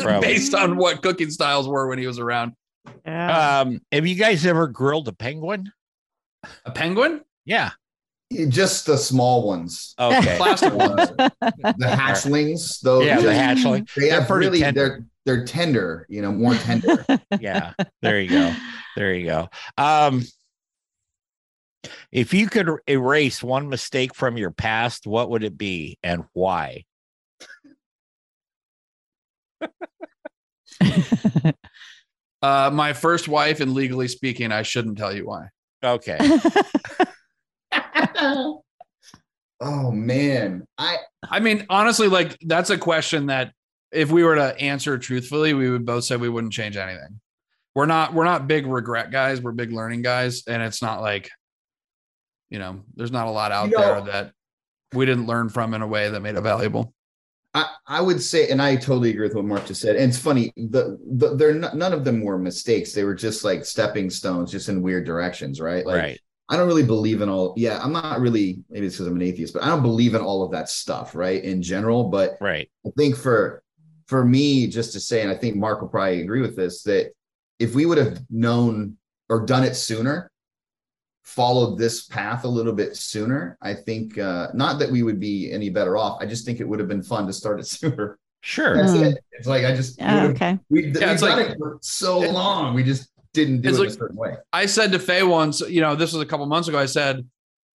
Probably. 0.00 0.20
based 0.28 0.54
on 0.54 0.76
what 0.76 1.02
cooking 1.02 1.30
styles 1.30 1.68
were 1.68 1.88
when 1.88 1.98
he 1.98 2.06
was 2.06 2.18
around. 2.18 2.52
Yeah. 3.04 3.60
Um, 3.60 3.80
have 3.92 4.06
you 4.06 4.14
guys 4.14 4.46
ever 4.46 4.66
grilled 4.68 5.08
a 5.08 5.12
penguin? 5.12 5.70
A 6.64 6.70
penguin? 6.70 7.20
Yeah. 7.44 7.70
just 8.48 8.86
the 8.86 8.96
small 8.96 9.46
ones, 9.46 9.94
Okay. 10.00 10.36
Plastic 10.36 10.72
ones. 10.86 11.08
the 11.16 11.74
hatchlings. 11.86 12.80
Those 12.80 13.06
yeah, 13.06 13.16
the 13.20 13.22
just- 13.32 13.40
hatchling. 13.64 13.88
They 13.94 14.08
They're 14.08 14.20
have 14.20 14.30
really 14.30 14.60
tender. 14.60 14.80
they're 15.26 15.36
they're 15.36 15.44
tender. 15.46 16.06
You 16.08 16.22
know, 16.22 16.32
more 16.32 16.54
tender. 16.54 17.04
Yeah. 17.40 17.72
There 18.02 18.20
you 18.20 18.30
go. 18.30 18.54
There 18.96 19.14
you 19.14 19.26
go. 19.26 19.48
Um, 19.78 20.22
if 22.12 22.34
you 22.34 22.48
could 22.48 22.70
erase 22.88 23.42
one 23.42 23.68
mistake 23.68 24.14
from 24.14 24.36
your 24.36 24.50
past, 24.50 25.06
what 25.06 25.30
would 25.30 25.44
it 25.44 25.58
be 25.58 25.98
and 26.02 26.24
why? 26.32 26.84
Uh, 32.42 32.68
my 32.70 32.92
first 32.92 33.26
wife, 33.26 33.60
and 33.60 33.72
legally 33.72 34.06
speaking, 34.06 34.52
I 34.52 34.60
shouldn't 34.60 34.98
tell 34.98 35.16
you 35.16 35.26
why. 35.26 35.48
Okay. 35.82 36.18
Oh 39.60 39.90
man, 39.90 40.66
I 40.76 40.96
I 41.22 41.40
mean, 41.40 41.64
honestly, 41.70 42.08
like 42.08 42.36
that's 42.42 42.68
a 42.68 42.76
question 42.76 43.26
that 43.26 43.52
if 43.92 44.10
we 44.10 44.22
were 44.22 44.34
to 44.34 44.58
answer 44.58 44.98
truthfully, 44.98 45.54
we 45.54 45.70
would 45.70 45.86
both 45.86 46.04
say 46.04 46.16
we 46.16 46.28
wouldn't 46.28 46.52
change 46.52 46.76
anything. 46.76 47.20
We're 47.74 47.86
not 47.86 48.12
we're 48.12 48.24
not 48.24 48.46
big 48.46 48.66
regret 48.66 49.10
guys, 49.10 49.40
we're 49.40 49.52
big 49.52 49.72
learning 49.72 50.02
guys, 50.02 50.42
and 50.46 50.62
it's 50.62 50.82
not 50.82 51.00
like 51.00 51.30
you 52.54 52.60
know, 52.60 52.80
there's 52.94 53.10
not 53.10 53.26
a 53.26 53.30
lot 53.30 53.50
out 53.50 53.68
You 53.68 53.76
know- 53.76 54.04
there 54.04 54.12
that 54.12 54.32
we 54.92 55.04
didn't 55.06 55.26
learn 55.26 55.48
from 55.48 55.74
in 55.74 55.82
a 55.82 55.86
way 55.88 56.08
that 56.08 56.20
made 56.20 56.36
it 56.36 56.40
valuable. 56.40 56.94
I, 57.52 57.66
I 57.88 58.00
would 58.00 58.22
say, 58.22 58.48
and 58.48 58.62
I 58.62 58.76
totally 58.76 59.10
agree 59.10 59.26
with 59.26 59.34
what 59.34 59.44
Mark 59.44 59.66
just 59.66 59.80
said. 59.80 59.96
And 59.96 60.08
it's 60.08 60.18
funny, 60.18 60.52
the, 60.56 60.96
the 61.18 61.34
they're 61.34 61.52
not, 61.54 61.76
none 61.76 61.92
of 61.92 62.04
them 62.04 62.20
were 62.22 62.38
mistakes. 62.38 62.92
They 62.92 63.02
were 63.02 63.14
just 63.14 63.42
like 63.42 63.64
stepping 63.64 64.08
stones, 64.08 64.52
just 64.52 64.68
in 64.68 64.82
weird 64.82 65.04
directions, 65.04 65.60
right? 65.60 65.84
Like 65.84 66.00
right. 66.00 66.20
I 66.48 66.56
don't 66.56 66.68
really 66.68 66.84
believe 66.84 67.22
in 67.22 67.28
all. 67.28 67.54
Yeah, 67.56 67.80
I'm 67.82 67.92
not 67.92 68.20
really. 68.20 68.62
Maybe 68.70 68.86
it's 68.86 68.94
because 68.96 69.08
I'm 69.08 69.16
an 69.16 69.22
atheist, 69.22 69.52
but 69.54 69.64
I 69.64 69.68
don't 69.68 69.82
believe 69.82 70.14
in 70.14 70.20
all 70.20 70.44
of 70.44 70.52
that 70.52 70.68
stuff, 70.68 71.16
right? 71.16 71.42
In 71.42 71.60
general, 71.60 72.04
but 72.04 72.36
Right. 72.40 72.70
I 72.86 72.90
think 72.96 73.16
for 73.16 73.64
for 74.06 74.24
me, 74.24 74.68
just 74.68 74.92
to 74.92 75.00
say, 75.00 75.22
and 75.22 75.30
I 75.30 75.34
think 75.36 75.56
Mark 75.56 75.80
will 75.80 75.88
probably 75.88 76.22
agree 76.22 76.40
with 76.40 76.54
this, 76.54 76.84
that 76.84 77.10
if 77.58 77.74
we 77.74 77.84
would 77.84 77.98
have 77.98 78.20
known 78.30 78.96
or 79.28 79.44
done 79.44 79.64
it 79.64 79.74
sooner, 79.74 80.30
followed 81.24 81.78
this 81.78 82.04
path 82.06 82.44
a 82.44 82.48
little 82.48 82.72
bit 82.72 82.96
sooner, 82.96 83.56
I 83.62 83.74
think 83.74 84.18
uh, 84.18 84.48
not 84.54 84.78
that 84.78 84.90
we 84.90 85.02
would 85.02 85.18
be 85.18 85.50
any 85.50 85.70
better 85.70 85.96
off. 85.96 86.18
I 86.20 86.26
just 86.26 86.44
think 86.44 86.60
it 86.60 86.68
would 86.68 86.78
have 86.78 86.88
been 86.88 87.02
fun 87.02 87.26
to 87.26 87.32
start 87.32 87.58
it 87.60 87.66
sooner. 87.66 88.18
Sure. 88.42 88.76
That's 88.76 88.92
Mm. 88.92 89.12
it. 89.12 89.24
It's 89.32 89.46
like 89.46 89.64
I 89.64 89.74
just 89.74 89.98
would've- 90.00 90.34
okay. 90.36 90.58
we, 90.68 90.82
Yeah, 90.82 90.86
we've 90.92 91.02
it's 91.02 91.22
done 91.22 91.38
like- 91.38 91.48
it 91.50 91.58
for 91.58 91.78
so 91.80 92.18
long. 92.20 92.74
We 92.74 92.82
just 92.82 93.08
didn't 93.32 93.62
do 93.62 93.70
it 93.70 93.78
like- 93.78 93.88
a 93.88 93.92
certain 93.92 94.16
way. 94.16 94.36
I 94.52 94.66
said 94.66 94.92
to 94.92 94.98
Fey 94.98 95.22
once, 95.22 95.60
you 95.60 95.80
know, 95.80 95.94
this 95.96 96.12
was 96.12 96.20
a 96.22 96.26
couple 96.26 96.44
months 96.46 96.68
ago. 96.68 96.78
I 96.78 96.86
said, 96.86 97.26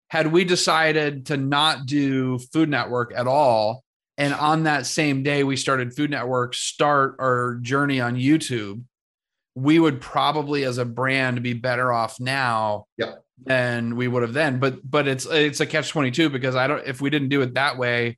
had 0.10 0.32
we 0.32 0.44
decided 0.44 1.26
to 1.28 1.38
not 1.38 1.86
do 1.88 2.38
Food 2.54 2.70
Network 2.70 3.14
at 3.16 3.26
all, 3.28 3.84
and 4.18 4.34
on 4.34 4.64
that 4.64 4.86
same 4.86 5.24
day 5.24 5.44
we 5.44 5.56
started 5.56 5.94
Food 5.96 6.12
Network, 6.12 6.54
start 6.54 7.16
our 7.20 7.56
journey 7.62 8.00
on 8.00 8.16
YouTube, 8.16 8.84
we 9.56 9.80
would 9.80 10.00
probably, 10.02 10.64
as 10.66 10.78
a 10.78 10.86
brand, 10.86 11.42
be 11.44 11.54
better 11.54 11.92
off 11.92 12.20
now 12.20 12.86
Yep. 12.98 13.24
Than 13.46 13.96
we 13.96 14.08
would 14.08 14.22
have 14.22 14.34
then. 14.34 14.60
But 14.60 14.80
but 14.90 15.08
it's 15.08 15.26
it's 15.26 15.60
a 15.60 15.66
catch 15.66 15.90
twenty 15.90 16.12
two 16.12 16.30
because 16.30 16.56
I 16.56 16.68
don't 16.68 16.86
if 16.86 17.02
we 17.02 17.10
didn't 17.10 17.30
do 17.30 17.42
it 17.42 17.54
that 17.56 17.78
way, 17.78 18.18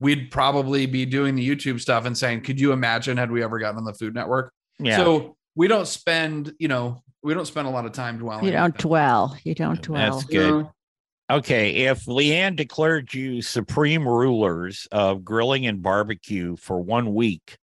we'd 0.00 0.30
probably 0.30 0.86
be 0.86 1.06
doing 1.06 1.34
the 1.34 1.48
YouTube 1.48 1.80
stuff 1.80 2.04
and 2.04 2.16
saying, 2.16 2.42
could 2.42 2.60
you 2.60 2.72
imagine 2.72 3.16
had 3.16 3.30
we 3.30 3.42
ever 3.42 3.58
gotten 3.58 3.78
on 3.78 3.84
the 3.84 3.94
Food 3.94 4.14
Network? 4.14 4.52
Yeah. 4.78 4.96
So 4.96 5.36
we 5.54 5.68
don't 5.68 5.86
spend, 5.86 6.52
you 6.58 6.68
know, 6.68 7.02
we 7.22 7.32
don't 7.32 7.46
spend 7.46 7.66
a 7.66 7.70
lot 7.70 7.86
of 7.86 7.92
time 7.92 8.18
dwelling. 8.18 8.44
You 8.44 8.50
don't 8.50 8.76
dwell. 8.76 9.36
You 9.44 9.54
don't 9.54 9.80
dwell. 9.80 10.12
That's 10.12 10.24
good. 10.24 10.68
Okay, 11.30 11.86
if 11.86 12.04
Leanne 12.04 12.54
declared 12.54 13.14
you 13.14 13.40
supreme 13.40 14.06
rulers 14.06 14.86
of 14.92 15.24
grilling 15.24 15.64
and 15.64 15.82
barbecue 15.82 16.54
for 16.56 16.78
one 16.78 17.14
week, 17.14 17.56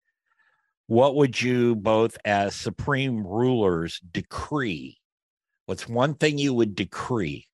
what 0.86 1.14
would 1.16 1.40
you 1.40 1.76
both 1.76 2.16
as 2.24 2.54
supreme 2.54 3.26
rulers 3.26 4.00
decree? 4.12 4.99
What's 5.70 5.88
one 5.88 6.14
thing 6.14 6.36
you 6.36 6.52
would 6.52 6.74
decree? 6.74 7.46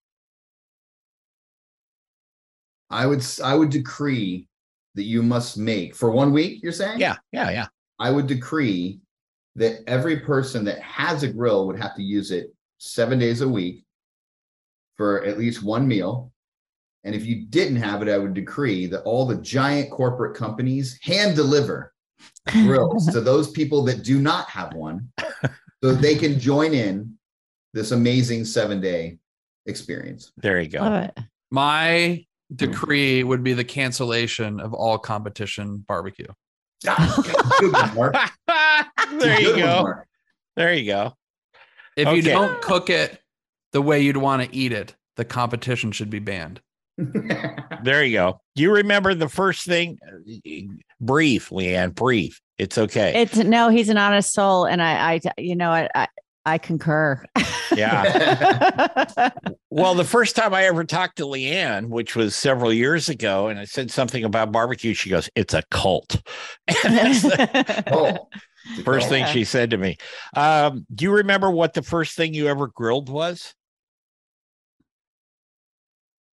I 2.88 3.04
would 3.04 3.22
I 3.44 3.54
would 3.54 3.68
decree 3.68 4.48
that 4.94 5.02
you 5.02 5.22
must 5.22 5.58
make 5.58 5.94
for 5.94 6.10
one 6.10 6.32
week. 6.32 6.62
You're 6.62 6.72
saying? 6.72 6.98
Yeah, 6.98 7.16
yeah, 7.32 7.50
yeah. 7.50 7.66
I 7.98 8.10
would 8.10 8.26
decree 8.26 9.00
that 9.56 9.80
every 9.86 10.20
person 10.20 10.64
that 10.64 10.80
has 10.80 11.24
a 11.24 11.28
grill 11.28 11.66
would 11.66 11.78
have 11.78 11.94
to 11.96 12.02
use 12.02 12.30
it 12.30 12.54
seven 12.78 13.18
days 13.18 13.42
a 13.42 13.48
week 13.48 13.84
for 14.96 15.22
at 15.24 15.36
least 15.36 15.62
one 15.62 15.86
meal. 15.86 16.32
And 17.04 17.14
if 17.14 17.26
you 17.26 17.44
didn't 17.44 17.76
have 17.76 18.00
it, 18.00 18.08
I 18.08 18.16
would 18.16 18.32
decree 18.32 18.86
that 18.86 19.02
all 19.02 19.26
the 19.26 19.42
giant 19.42 19.90
corporate 19.90 20.34
companies 20.34 20.98
hand 21.02 21.36
deliver 21.36 21.92
grills 22.48 23.08
to 23.12 23.20
those 23.20 23.50
people 23.50 23.84
that 23.84 24.04
do 24.04 24.18
not 24.20 24.48
have 24.48 24.72
one 24.72 25.10
so 25.84 25.92
they 25.92 26.14
can 26.14 26.40
join 26.40 26.72
in 26.72 27.15
this 27.76 27.92
amazing 27.92 28.44
seven 28.44 28.80
day 28.80 29.18
experience. 29.66 30.32
There 30.38 30.60
you 30.60 30.68
go. 30.68 30.80
Love 30.80 31.04
it. 31.04 31.18
My 31.50 32.24
decree 32.54 33.22
would 33.22 33.44
be 33.44 33.52
the 33.52 33.64
cancellation 33.64 34.60
of 34.60 34.72
all 34.72 34.98
competition 34.98 35.84
barbecue. 35.86 36.26
Ah, 36.88 37.92
one, 37.94 38.12
there 39.20 39.40
you 39.40 39.54
Good 39.54 39.64
one, 39.64 39.84
go. 39.84 39.94
There 40.56 40.72
you 40.72 40.86
go. 40.86 41.12
If 41.96 42.14
you 42.16 42.22
don't 42.22 42.60
cook 42.62 42.90
it 42.90 43.20
the 43.72 43.82
way 43.82 44.00
you'd 44.00 44.16
want 44.16 44.42
to 44.42 44.56
eat 44.56 44.72
it, 44.72 44.94
the 45.16 45.24
competition 45.24 45.92
should 45.92 46.10
be 46.10 46.18
banned. 46.18 46.60
There 47.82 48.02
you 48.02 48.16
go. 48.16 48.40
You 48.56 48.72
remember 48.72 49.14
the 49.14 49.28
first 49.28 49.64
thing? 49.64 49.98
Brief, 51.00 51.50
Leanne, 51.50 51.94
brief. 51.94 52.40
It's 52.58 52.78
okay. 52.78 53.22
It's 53.22 53.36
no, 53.36 53.68
he's 53.68 53.90
an 53.90 53.98
honest 53.98 54.32
soul, 54.32 54.64
and 54.64 54.82
I, 54.82 55.12
I, 55.12 55.20
you 55.38 55.54
know, 55.54 55.70
I, 55.70 55.88
I, 55.94 56.08
I 56.46 56.58
concur. 56.58 57.22
yeah. 57.74 59.30
Well, 59.68 59.94
the 59.94 60.04
first 60.04 60.36
time 60.36 60.54
I 60.54 60.64
ever 60.64 60.84
talked 60.84 61.16
to 61.18 61.24
Leanne, 61.24 61.88
which 61.88 62.16
was 62.16 62.34
several 62.34 62.72
years 62.72 63.10
ago, 63.10 63.48
and 63.48 63.58
I 63.58 63.66
said 63.66 63.90
something 63.90 64.24
about 64.24 64.50
barbecue, 64.50 64.94
she 64.94 65.10
goes, 65.10 65.28
It's 65.34 65.52
a 65.52 65.62
cult. 65.70 66.22
And 66.84 66.96
that's 66.96 67.20
the 67.20 67.84
oh, 67.92 68.28
first 68.84 69.10
thing 69.10 69.20
Yeah. 69.24 69.32
she 69.32 69.44
said 69.44 69.68
to 69.70 69.76
me. 69.76 69.98
Um, 70.34 70.86
do 70.94 71.04
you 71.04 71.12
remember 71.12 71.50
what 71.50 71.74
the 71.74 71.82
first 71.82 72.16
thing 72.16 72.32
you 72.32 72.46
ever 72.46 72.68
grilled 72.68 73.10
was? 73.10 73.54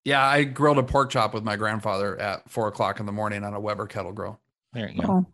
Yeah, 0.05 0.25
I 0.25 0.45
grilled 0.45 0.79
a 0.79 0.85
pork 0.85 1.11
chop 1.11 1.35
with 1.35 1.43
my 1.43 1.57
grandfather 1.57 2.17
at 2.21 2.49
four 2.49 2.69
o'clock 2.69 3.01
in 3.01 3.07
the 3.07 3.13
morning 3.13 3.43
on 3.43 3.55
a 3.55 3.61
Weber 3.61 3.87
kettle 3.89 4.13
grill. 4.13 4.41
There 4.73 4.89
you 4.89 5.03
go. 5.03 5.09
Oh, 5.09 5.27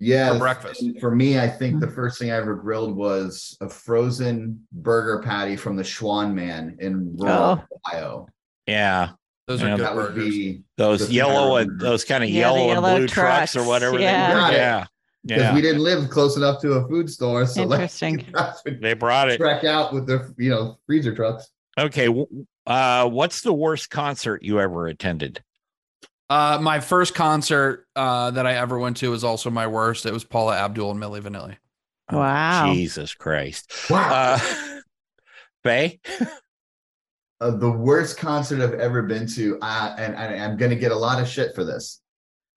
Yeah, 0.00 0.32
For 0.32 0.38
breakfast. 0.38 0.84
For 0.98 1.14
me, 1.14 1.38
I 1.38 1.46
think 1.48 1.78
the 1.80 1.86
first 1.90 2.18
thing 2.18 2.30
I 2.30 2.36
ever 2.36 2.54
grilled 2.54 2.96
was 2.96 3.56
a 3.60 3.68
frozen 3.68 4.66
burger 4.72 5.20
patty 5.22 5.56
from 5.56 5.76
the 5.76 5.82
Schwan 5.82 6.32
Man 6.32 6.76
in 6.80 7.16
rural 7.18 7.62
Ohio. 7.86 8.26
Yeah. 8.66 9.10
Those 9.46 9.60
Yeah, 9.62 9.74
are 9.74 9.76
good 9.76 9.86
That 9.86 9.94
would 9.96 10.14
be 10.14 10.62
Those 10.76 11.00
The 11.00 11.06
thing 11.06 11.14
I 11.14 11.16
yellow 11.16 11.56
and 11.56 11.78
those 11.80 12.04
kind 12.04 12.24
of 12.24 12.30
Yeah, 12.30 12.52
the 12.52 12.58
yellow 12.60 12.70
and 12.88 12.96
blue 12.98 13.08
trucks, 13.08 13.54
or 13.56 13.64
whatever 13.64 13.98
Yeah. 13.98 14.28
they 14.28 14.34
were. 14.34 14.52
Yeah. 14.52 14.86
because 15.24 15.42
Yeah. 15.42 15.54
we 15.54 15.60
didn't 15.60 15.82
live 15.82 16.08
close 16.08 16.36
enough 16.38 16.62
to 16.62 16.72
a 16.74 16.88
food 16.88 17.10
store, 17.10 17.44
so 17.44 17.64
like 17.64 17.80
Interesting. 17.80 18.24
would 18.64 18.80
They 18.80 18.94
brought 18.94 19.30
it. 19.30 19.36
trek 19.38 19.64
out 19.64 19.92
with 19.92 20.06
their 20.06 20.32
you 20.38 20.48
know 20.50 20.78
freezer 20.86 21.14
trucks. 21.14 21.48
Okay. 21.78 22.08
Uh, 22.66 23.08
what's 23.08 23.42
the 23.42 23.52
worst 23.52 23.90
concert 23.90 24.42
you 24.42 24.60
ever 24.60 24.86
attended? 24.86 25.42
Uh, 26.30 26.58
my 26.62 26.78
first 26.78 27.12
concert 27.14 27.86
uh, 27.96 28.30
that 28.30 28.46
I 28.46 28.54
ever 28.54 28.78
went 28.78 28.96
to 28.98 29.10
was 29.10 29.24
also 29.24 29.50
my 29.50 29.66
worst. 29.66 30.06
It 30.06 30.12
was 30.12 30.22
Paula 30.22 30.56
Abdul 30.56 30.92
and 30.92 31.00
Milli 31.00 31.20
Vanilli. 31.20 31.56
Wow. 32.12 32.72
Jesus 32.72 33.14
Christ. 33.14 33.72
Wow, 33.90 34.10
Uh, 34.12 34.38
Fey? 35.64 35.98
uh, 37.40 37.50
the 37.50 37.70
worst 37.70 38.16
concert 38.16 38.62
I've 38.62 38.78
ever 38.78 39.02
been 39.02 39.26
to, 39.34 39.58
uh, 39.60 39.96
and, 39.98 40.14
and 40.14 40.40
I'm 40.42 40.56
gonna 40.56 40.76
get 40.76 40.92
a 40.92 40.96
lot 40.96 41.20
of 41.20 41.26
shit 41.28 41.52
for 41.54 41.64
this, 41.64 42.00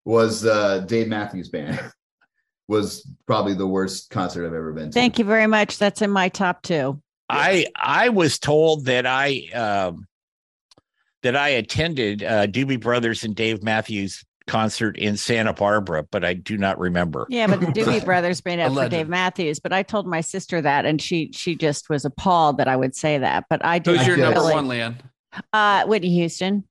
was 0.06 0.46
uh, 0.46 0.80
Dave 0.82 1.08
Matthews 1.08 1.50
Band. 1.50 1.80
was 2.70 3.06
probably 3.28 3.54
the 3.54 3.68
worst 3.68 4.10
concert 4.10 4.46
I've 4.46 4.54
ever 4.54 4.72
been 4.72 4.90
to. 4.90 4.94
Thank 4.94 5.20
you 5.20 5.26
very 5.26 5.48
much. 5.48 5.78
That's 5.80 6.02
in 6.02 6.10
my 6.12 6.30
top 6.30 6.62
two. 6.62 7.02
I 7.28 7.66
I 7.76 8.10
was 8.10 8.40
told 8.40 8.86
that 8.86 9.06
I 9.06 9.48
um, 9.54 10.08
that 11.24 11.36
I 11.36 11.50
attended 11.50 12.24
uh, 12.24 12.48
Doobie 12.48 12.80
Brothers 12.80 13.24
and 13.24 13.36
Dave 13.36 13.64
Matthews 13.64 14.24
concert 14.46 14.98
in 14.98 15.16
Santa 15.18 15.54
Barbara, 15.54 16.04
but 16.04 16.26
I 16.26 16.34
do 16.34 16.58
not 16.58 16.78
remember. 16.78 17.26
Yeah, 17.30 17.48
but 17.48 17.60
the 17.60 17.66
Doobie 17.68 18.04
Brothers 18.04 18.44
made 18.46 18.60
A 18.60 18.66
up 18.66 18.74
for. 18.74 18.90
Dave 18.90 19.10
Matthews. 19.10 19.60
But 19.60 19.74
I 19.74 19.84
told 19.84 20.06
my 20.06 20.22
sister 20.22 20.62
that, 20.62 20.86
and 20.86 21.02
she 21.02 21.32
she 21.34 21.56
just 21.56 21.90
was 21.90 22.06
appalled 22.06 22.58
that 22.58 22.68
I 22.68 22.76
would 22.76 22.96
say 22.96 23.18
that. 23.18 23.46
But 23.50 23.64
I 23.66 23.80
do. 23.80 23.96
Who's 23.96 24.08
your 24.08 24.18
I 24.18 24.20
number 24.20 24.44
one, 24.44 24.68
Leanne? 24.68 24.96
Uh, 25.52 25.86
Whitney 25.86 26.10
Houston. 26.10 26.66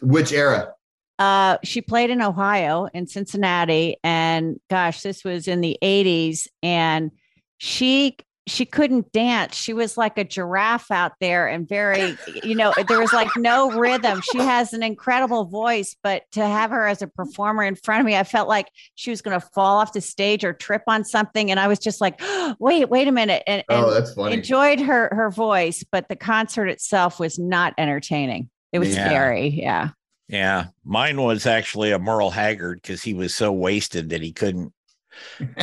Which 0.00 0.32
era? 0.32 0.74
Uh, 1.18 1.58
she 1.64 1.80
played 1.80 2.10
in 2.10 2.22
Ohio 2.22 2.88
in 2.94 3.08
Cincinnati, 3.08 3.96
and 4.04 4.60
gosh, 4.70 5.02
this 5.02 5.24
was 5.24 5.48
in 5.48 5.60
the 5.60 5.76
'80s, 5.82 6.46
and 6.62 7.10
she 7.58 8.16
she 8.48 8.64
couldn't 8.64 9.12
dance. 9.12 9.56
She 9.56 9.72
was 9.72 9.96
like 9.96 10.18
a 10.18 10.24
giraffe 10.24 10.90
out 10.90 11.12
there, 11.20 11.46
and 11.46 11.68
very, 11.68 12.16
you 12.42 12.54
know, 12.54 12.72
there 12.88 12.98
was 13.00 13.12
like 13.12 13.28
no 13.36 13.70
rhythm. 13.78 14.20
She 14.32 14.38
has 14.38 14.72
an 14.72 14.82
incredible 14.82 15.44
voice, 15.44 15.94
but 16.02 16.22
to 16.32 16.44
have 16.46 16.70
her 16.70 16.86
as 16.86 17.02
a 17.02 17.06
performer 17.06 17.62
in 17.62 17.76
front 17.76 18.00
of 18.00 18.06
me, 18.06 18.16
I 18.16 18.24
felt 18.24 18.48
like 18.48 18.68
she 18.94 19.10
was 19.10 19.22
going 19.22 19.38
to 19.38 19.46
fall 19.54 19.78
off 19.78 19.92
the 19.92 20.00
stage 20.00 20.44
or 20.44 20.52
trip 20.52 20.82
on 20.88 21.04
something, 21.04 21.50
and 21.50 21.60
I 21.60 21.68
was 21.68 21.78
just 21.78 22.00
like, 22.00 22.20
wait, 22.58 22.88
wait 22.90 23.06
a 23.08 23.12
minute, 23.12 23.42
and, 23.46 23.62
oh, 23.68 23.74
and 23.76 23.84
Oh, 23.86 23.90
that's 23.94 24.14
funny. 24.14 24.34
enjoyed 24.36 24.80
her 24.80 25.08
her 25.12 25.30
voice, 25.30 25.84
but 25.92 26.08
the 26.08 26.16
concert 26.16 26.66
itself 26.66 27.20
was 27.20 27.38
not 27.38 27.74
entertaining. 27.78 28.50
It 28.72 28.78
was 28.80 28.94
Yeah. 28.94 29.06
scary, 29.06 29.48
yeah. 29.48 29.90
Yeah, 30.28 30.66
mine 30.84 31.20
was 31.22 31.46
actually 31.46 31.90
a 31.92 31.98
Merle 31.98 32.30
Haggard 32.30 32.82
because 32.82 33.02
he 33.02 33.14
was 33.14 33.34
so 33.34 33.50
wasted 33.50 34.10
that 34.10 34.20
he 34.20 34.32
couldn't. 34.32 34.74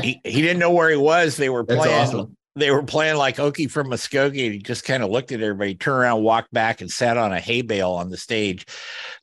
He, 0.01 0.19
he 0.23 0.41
didn't 0.41 0.57
know 0.57 0.71
where 0.71 0.89
he 0.89 0.97
was. 0.97 1.37
They 1.37 1.49
were 1.49 1.63
That's 1.63 1.79
playing 1.85 2.01
awesome. 2.01 2.37
They 2.55 2.71
were 2.71 2.83
playing 2.83 3.17
like 3.17 3.35
Okie 3.37 3.69
from 3.69 3.87
Muskogee, 3.87 4.45
and 4.45 4.53
he 4.53 4.59
just 4.59 4.85
kind 4.85 5.03
of 5.03 5.09
looked 5.09 5.31
at 5.31 5.41
everybody, 5.41 5.75
turned 5.75 5.99
around, 6.03 6.23
walked 6.23 6.53
back, 6.53 6.79
and 6.81 6.89
sat 6.89 7.17
on 7.17 7.33
a 7.33 7.39
hay 7.39 7.61
bale 7.61 7.91
on 7.91 8.09
the 8.09 8.17
stage, 8.17 8.65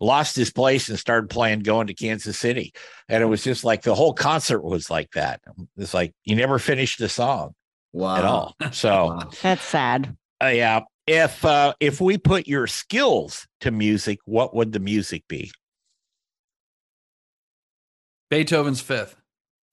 lost 0.01 0.37
his 0.37 0.53
place, 0.53 0.88
and 0.88 0.99
started 0.99 1.31
playing 1.31 1.61
"Going 1.61 1.87
to 1.87 1.95
Kansas 1.95 2.38
City." 2.38 2.73
And 3.09 3.23
it 3.23 3.27
was 3.27 3.42
just 3.42 3.64
like 3.64 3.83
the 3.83 3.95
whole 3.95 4.12
concert 4.12 4.62
was 4.62 4.90
like 4.90 5.11
that. 5.12 5.40
It's 5.77 5.95
like 5.95 6.12
you 6.25 6.37
never 6.37 6.59
finished 6.59 6.99
the 6.99 7.09
song 7.09 7.55
Wow. 7.92 8.16
at 8.16 8.25
all. 8.25 8.57
So, 8.73 9.07
Wow. 9.18 9.31
That's 9.42 9.62
sad. 9.62 10.16
uh, 10.42 10.47
yeah, 10.49 10.81
if 11.07 11.45
uh, 11.45 11.73
if 11.81 12.01
we 12.01 12.18
put 12.18 12.47
your 12.47 12.66
skills 12.66 13.47
to 13.61 13.71
music, 13.71 14.18
what 14.27 14.55
would 14.55 14.73
the 14.73 14.81
music 14.81 15.25
be? 15.29 15.51
Beethoven's 18.31 18.81
Fifth. 18.81 19.16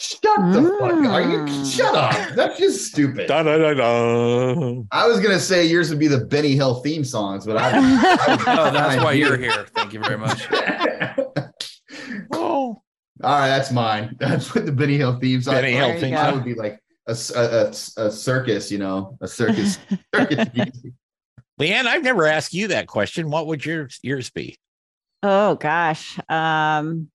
Shut 0.01 0.21
the 0.53 0.61
fuck 0.79 0.91
up. 0.93 1.11
Are 1.11 1.21
you 1.21 1.39
Mm. 1.39 1.75
shut 1.77 1.93
up? 1.93 2.35
That's 2.35 2.57
just 2.57 2.85
stupid. 2.91 3.27
Da, 3.27 3.43
da, 3.43 3.57
da, 3.57 3.73
da. 3.73 4.81
I 4.91 5.05
was 5.07 5.19
gonna 5.19 5.39
say 5.39 5.65
yours 5.65 5.89
would 5.89 5.99
be 5.99 6.07
the 6.07 6.25
Benny 6.25 6.55
Hill 6.55 6.75
theme 6.81 7.03
songs, 7.03 7.45
but 7.45 7.57
I, 7.57 7.77
Oh, 8.47 8.71
that's 8.71 9.03
why 9.03 9.11
you're 9.13 9.35
here. 9.45 9.65
Thank 9.75 9.93
you 9.93 9.99
very 9.99 10.17
much. 10.17 10.47
Oh, 12.31 12.81
All 13.23 13.39
right, 13.39 13.47
that's 13.49 13.71
mine. 13.71 14.15
That's 14.19 14.53
what 14.55 14.65
the 14.65 14.71
Benny 14.71 14.97
Hill 14.97 15.19
theme 15.19 15.41
song. 15.41 15.55
Benny 15.55 15.71
Hill 15.73 15.99
theme 15.99 16.11
go. 16.11 16.17
I 16.17 16.31
would 16.31 16.45
be 16.45 16.53
like 16.53 16.79
a 17.07 17.11
a 17.11 18.11
circus, 18.11 18.71
you 18.71 18.77
know, 18.77 19.17
a 19.21 19.27
circus. 19.27 19.77
circus. 20.15 20.47
Leanne, 21.59 21.85
I've 21.85 22.03
never 22.03 22.25
asked 22.25 22.53
you 22.53 22.69
that 22.69 22.87
question. 22.87 23.29
What 23.29 23.47
would 23.47 23.65
your 23.65 23.89
yours 24.01 24.29
be? 24.29 24.57
Oh 25.23 25.55
gosh. 25.55 26.17
Um 26.29 27.09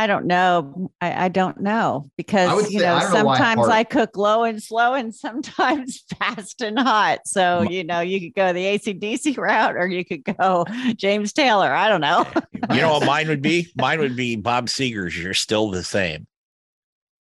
I 0.00 0.06
don't 0.06 0.24
know. 0.24 0.90
I, 1.02 1.26
I 1.26 1.28
don't 1.28 1.60
know 1.60 2.10
because 2.16 2.50
would 2.54 2.72
you 2.72 2.80
know 2.80 2.94
I 2.94 3.00
don't 3.00 3.10
know 3.12 3.16
sometimes 3.34 3.68
I 3.68 3.84
cook 3.84 4.16
low 4.16 4.44
and 4.44 4.62
slow 4.62 4.94
and 4.94 5.14
sometimes 5.26 6.02
fast 6.18 6.62
and 6.62 6.78
hot. 6.78 7.18
So 7.26 7.60
you 7.62 7.84
know 7.84 8.00
you 8.00 8.18
could 8.18 8.34
go 8.34 8.54
the 8.54 8.64
ACDC 8.64 9.36
route 9.38 9.76
or 9.76 9.86
you 9.86 10.02
could 10.02 10.24
go 10.24 10.64
James 10.96 11.34
Taylor. 11.34 11.70
I 11.70 11.88
don't 11.90 12.00
know. 12.00 12.26
You 12.72 12.80
know 12.82 12.92
what 12.92 13.04
mine 13.06 13.28
would 13.28 13.42
be? 13.42 13.66
Mine 13.74 13.98
would 14.00 14.14
be 14.16 14.36
Bob 14.36 14.66
Seger's. 14.68 15.18
You're 15.20 15.34
still 15.34 15.70
the 15.70 15.82
same. 15.82 16.26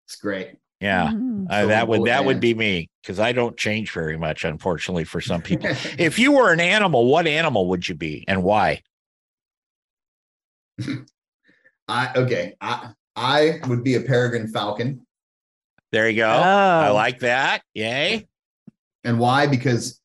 It's 0.06 0.16
great. 0.16 0.56
Yeah, 0.80 1.08
Mhm. 1.12 1.46
uh, 1.48 1.62
So 1.62 1.68
that 1.68 1.88
would 1.88 1.96
cool, 1.98 2.04
that 2.06 2.24
would 2.24 2.40
be 2.40 2.52
me 2.52 2.88
because 3.02 3.20
I 3.20 3.32
don't 3.32 3.56
change 3.56 3.92
very 3.92 4.16
much, 4.18 4.44
unfortunately, 4.44 5.04
for 5.04 5.20
some 5.20 5.40
people. 5.42 5.70
if 5.98 6.18
you 6.18 6.32
were 6.32 6.52
an 6.52 6.60
animal, 6.60 7.06
what 7.06 7.26
animal 7.26 7.68
would 7.68 7.88
you 7.88 7.94
be 7.94 8.24
and 8.28 8.42
why? 8.42 8.82
I 11.88 12.12
okay. 12.16 12.54
I 12.60 12.90
I 13.14 13.60
would 13.66 13.82
be 13.84 13.94
a 13.94 14.00
peregrine 14.00 14.48
falcon. 14.48 15.06
There 15.92 16.08
you 16.08 16.16
go. 16.16 16.28
Oh, 16.28 16.30
I 16.30 16.90
like 16.90 17.20
that. 17.20 17.62
Yay. 17.74 18.26
And 19.04 19.18
why? 19.18 19.46
Because 19.46 20.00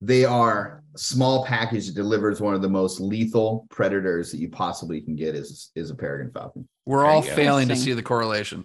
they 0.00 0.24
are 0.24 0.82
small 0.96 1.44
package 1.44 1.86
that 1.86 1.94
delivers 1.94 2.40
one 2.40 2.54
of 2.54 2.62
the 2.62 2.68
most 2.68 3.00
lethal 3.00 3.66
predators 3.70 4.30
that 4.30 4.38
you 4.38 4.48
possibly 4.48 5.00
can 5.00 5.16
get 5.16 5.34
is 5.34 5.70
is 5.74 5.90
a 5.90 5.94
peregrine 5.94 6.30
falcon. 6.30 6.68
We're 6.86 7.00
There 7.02 7.06
all 7.10 7.22
failing 7.22 7.68
to 7.68 7.76
see 7.76 7.92
the 7.92 8.02
correlation. 8.02 8.64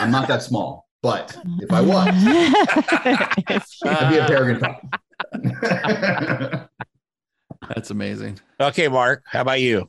I'm 0.00 0.10
not 0.10 0.28
that 0.28 0.42
small, 0.42 0.88
but 1.02 1.36
if 1.60 1.72
I 1.72 1.80
was, 1.80 2.08
I'd 3.84 4.10
be 4.10 4.18
a 4.18 4.26
peregrine 4.26 4.60
falcon. 4.60 4.90
That's 7.68 7.90
amazing. 7.90 8.38
Okay, 8.60 8.88
Mark. 8.88 9.22
How 9.26 9.40
about 9.40 9.60
you? 9.60 9.88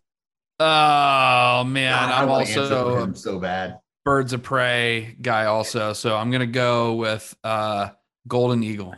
Oh 0.60 1.64
man, 1.66 1.92
God, 1.92 2.12
I 2.12 2.22
I'm 2.22 2.30
wanna 2.30 2.46
answer 2.46 2.68
for 2.68 2.76
also 2.76 3.04
him 3.04 3.16
so 3.16 3.40
bad. 3.40 3.80
birds 4.06 4.34
of 4.34 4.42
prey 4.44 5.16
guy 5.22 5.46
also. 5.46 5.94
So 5.94 6.16
I'm 6.16 6.32
gonna 6.32 6.46
go 6.48 6.96
with 6.96 7.36
uh 7.44 7.90
Golden 8.28 8.64
Eagle. 8.64 8.96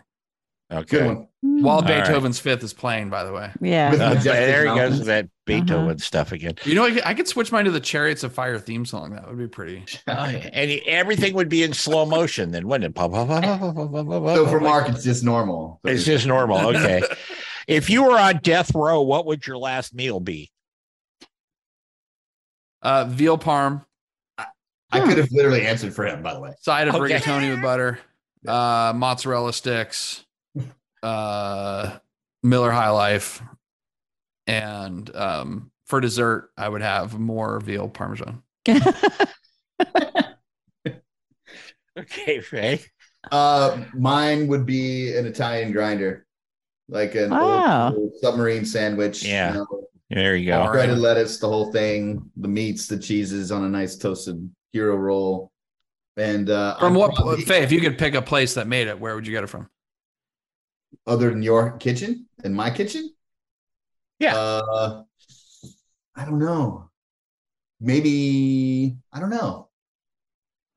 Good 0.69 0.77
Okay. 0.79 1.05
one. 1.05 1.27
While 1.41 1.77
All 1.77 1.81
right. 1.83 2.03
Beethoven's 2.03 2.39
fifth 2.39 2.61
is 2.63 2.73
playing, 2.73 3.09
by 3.09 3.23
the 3.23 3.31
way. 3.31 3.51
yeah. 3.61 3.89
Uh, 3.93 4.13
there 4.15 4.67
he 4.67 4.75
goes 4.75 4.97
with 4.97 5.07
that 5.07 5.29
Beethoven 5.45 5.97
stuff 5.97 6.33
again. 6.33 6.55
You 6.65 6.75
know, 6.75 6.83
I 6.83 6.91
could, 6.91 7.03
I 7.05 7.13
could 7.13 7.27
switch 7.27 7.53
mine 7.53 7.65
to 7.65 7.71
the 7.71 7.79
Chariots 7.79 8.23
of 8.23 8.33
Fire 8.33 8.59
theme 8.59 8.85
song. 8.85 9.11
That 9.11 9.27
would 9.27 9.37
be 9.37 9.47
pretty. 9.47 9.85
Oh, 10.07 10.11
yeah. 10.27 10.49
and 10.51 10.69
he- 10.69 10.85
everything 10.87 11.33
would 11.35 11.47
be 11.47 11.63
in 11.63 11.71
slow 11.73 12.05
motion 12.05 12.51
then, 12.51 12.67
wouldn't 12.67 12.95
it? 12.95 12.99
So 12.99 14.47
for. 14.47 14.59
Mark, 14.59 14.89
it's 14.89 15.03
just 15.05 15.23
normal. 15.23 15.79
It's 15.85 16.03
just 16.03 16.27
normal. 16.27 16.57
Okay. 16.75 17.01
if 17.67 17.89
you 17.89 18.03
were 18.03 18.19
on 18.19 18.39
death 18.43 18.75
row, 18.75 19.01
what 19.01 19.25
would 19.25 19.47
your 19.47 19.57
last 19.57 19.95
meal 19.95 20.19
be? 20.19 20.51
Uh, 22.81 23.05
veal 23.05 23.37
parm, 23.37 23.83
I 24.91 24.99
could 25.01 25.17
have 25.17 25.31
literally 25.31 25.65
answered 25.65 25.93
for 25.93 26.05
him, 26.05 26.21
by 26.23 26.33
the 26.33 26.39
way. 26.39 26.51
side 26.61 26.87
of 26.87 26.95
Okay. 26.95 27.15
rigatoni 27.15 27.49
with 27.51 27.61
butter, 27.61 27.99
uh, 28.47 28.93
mozzarella 28.95 29.51
sticks, 29.51 30.23
uh, 31.03 31.97
Miller 32.43 32.71
High 32.71 32.89
Life, 32.91 33.41
and 34.45 35.13
um, 35.15 35.71
for 35.85 35.99
dessert, 35.99 36.51
I 36.57 36.69
would 36.69 36.81
have 36.81 37.19
more 37.19 37.59
veal 37.59 37.89
parmesan. 37.89 38.43
Okay, 41.97 42.41
Fey. 42.41 42.79
Uh, 43.31 43.83
mine 43.95 44.47
would 44.47 44.65
be 44.67 45.17
an 45.17 45.25
Italian 45.25 45.71
grinder, 45.71 46.25
like 46.87 47.15
an 47.15 47.31
old 47.31 47.41
Wow. 47.41 47.91
school 47.91 48.11
submarine 48.21 48.65
sandwich. 48.65 49.23
you 49.23 49.31
Yeah. 49.31 49.53
know, 49.53 49.76
There 50.17 50.35
you 50.35 50.47
go. 50.47 50.59
All 50.61 50.65
right. 50.69 50.73
breaded 50.73 50.97
lettuce, 50.97 51.37
the 51.37 51.47
whole 51.47 51.71
thing, 51.71 52.27
the 52.37 52.47
meats, 52.47 52.87
the 52.87 52.97
cheeses 52.97 53.51
on 53.51 53.63
a 53.65 53.69
nice 53.69 53.95
toasted 53.95 54.49
hero 54.73 54.95
roll. 54.95 55.51
And 56.15 56.49
uh, 56.49 56.75
From 56.79 56.93
I'd 56.93 56.97
what, 56.99 57.13
probably- 57.13 57.43
Fey, 57.43 57.61
if 57.61 57.71
you 57.71 57.79
could 57.79 57.99
pick 57.99 58.15
a 58.15 58.21
place 58.23 58.55
that 58.55 58.65
made 58.67 58.87
it, 58.87 58.99
where 58.99 59.13
would 59.13 59.27
you 59.27 59.31
get 59.33 59.43
it 59.43 59.47
from? 59.47 59.69
other 61.05 61.29
than 61.29 61.43
your 61.43 61.77
kitchen 61.77 62.25
and 62.43 62.55
my 62.55 62.71
kitchen? 62.71 63.11
Yeah. 64.19 64.35
Uh, 64.35 65.03
I 66.15 66.25
don't 66.25 66.39
know. 66.39 66.89
Maybe 67.79 68.97
I 69.13 69.19
don't 69.19 69.29
know. 69.29 69.69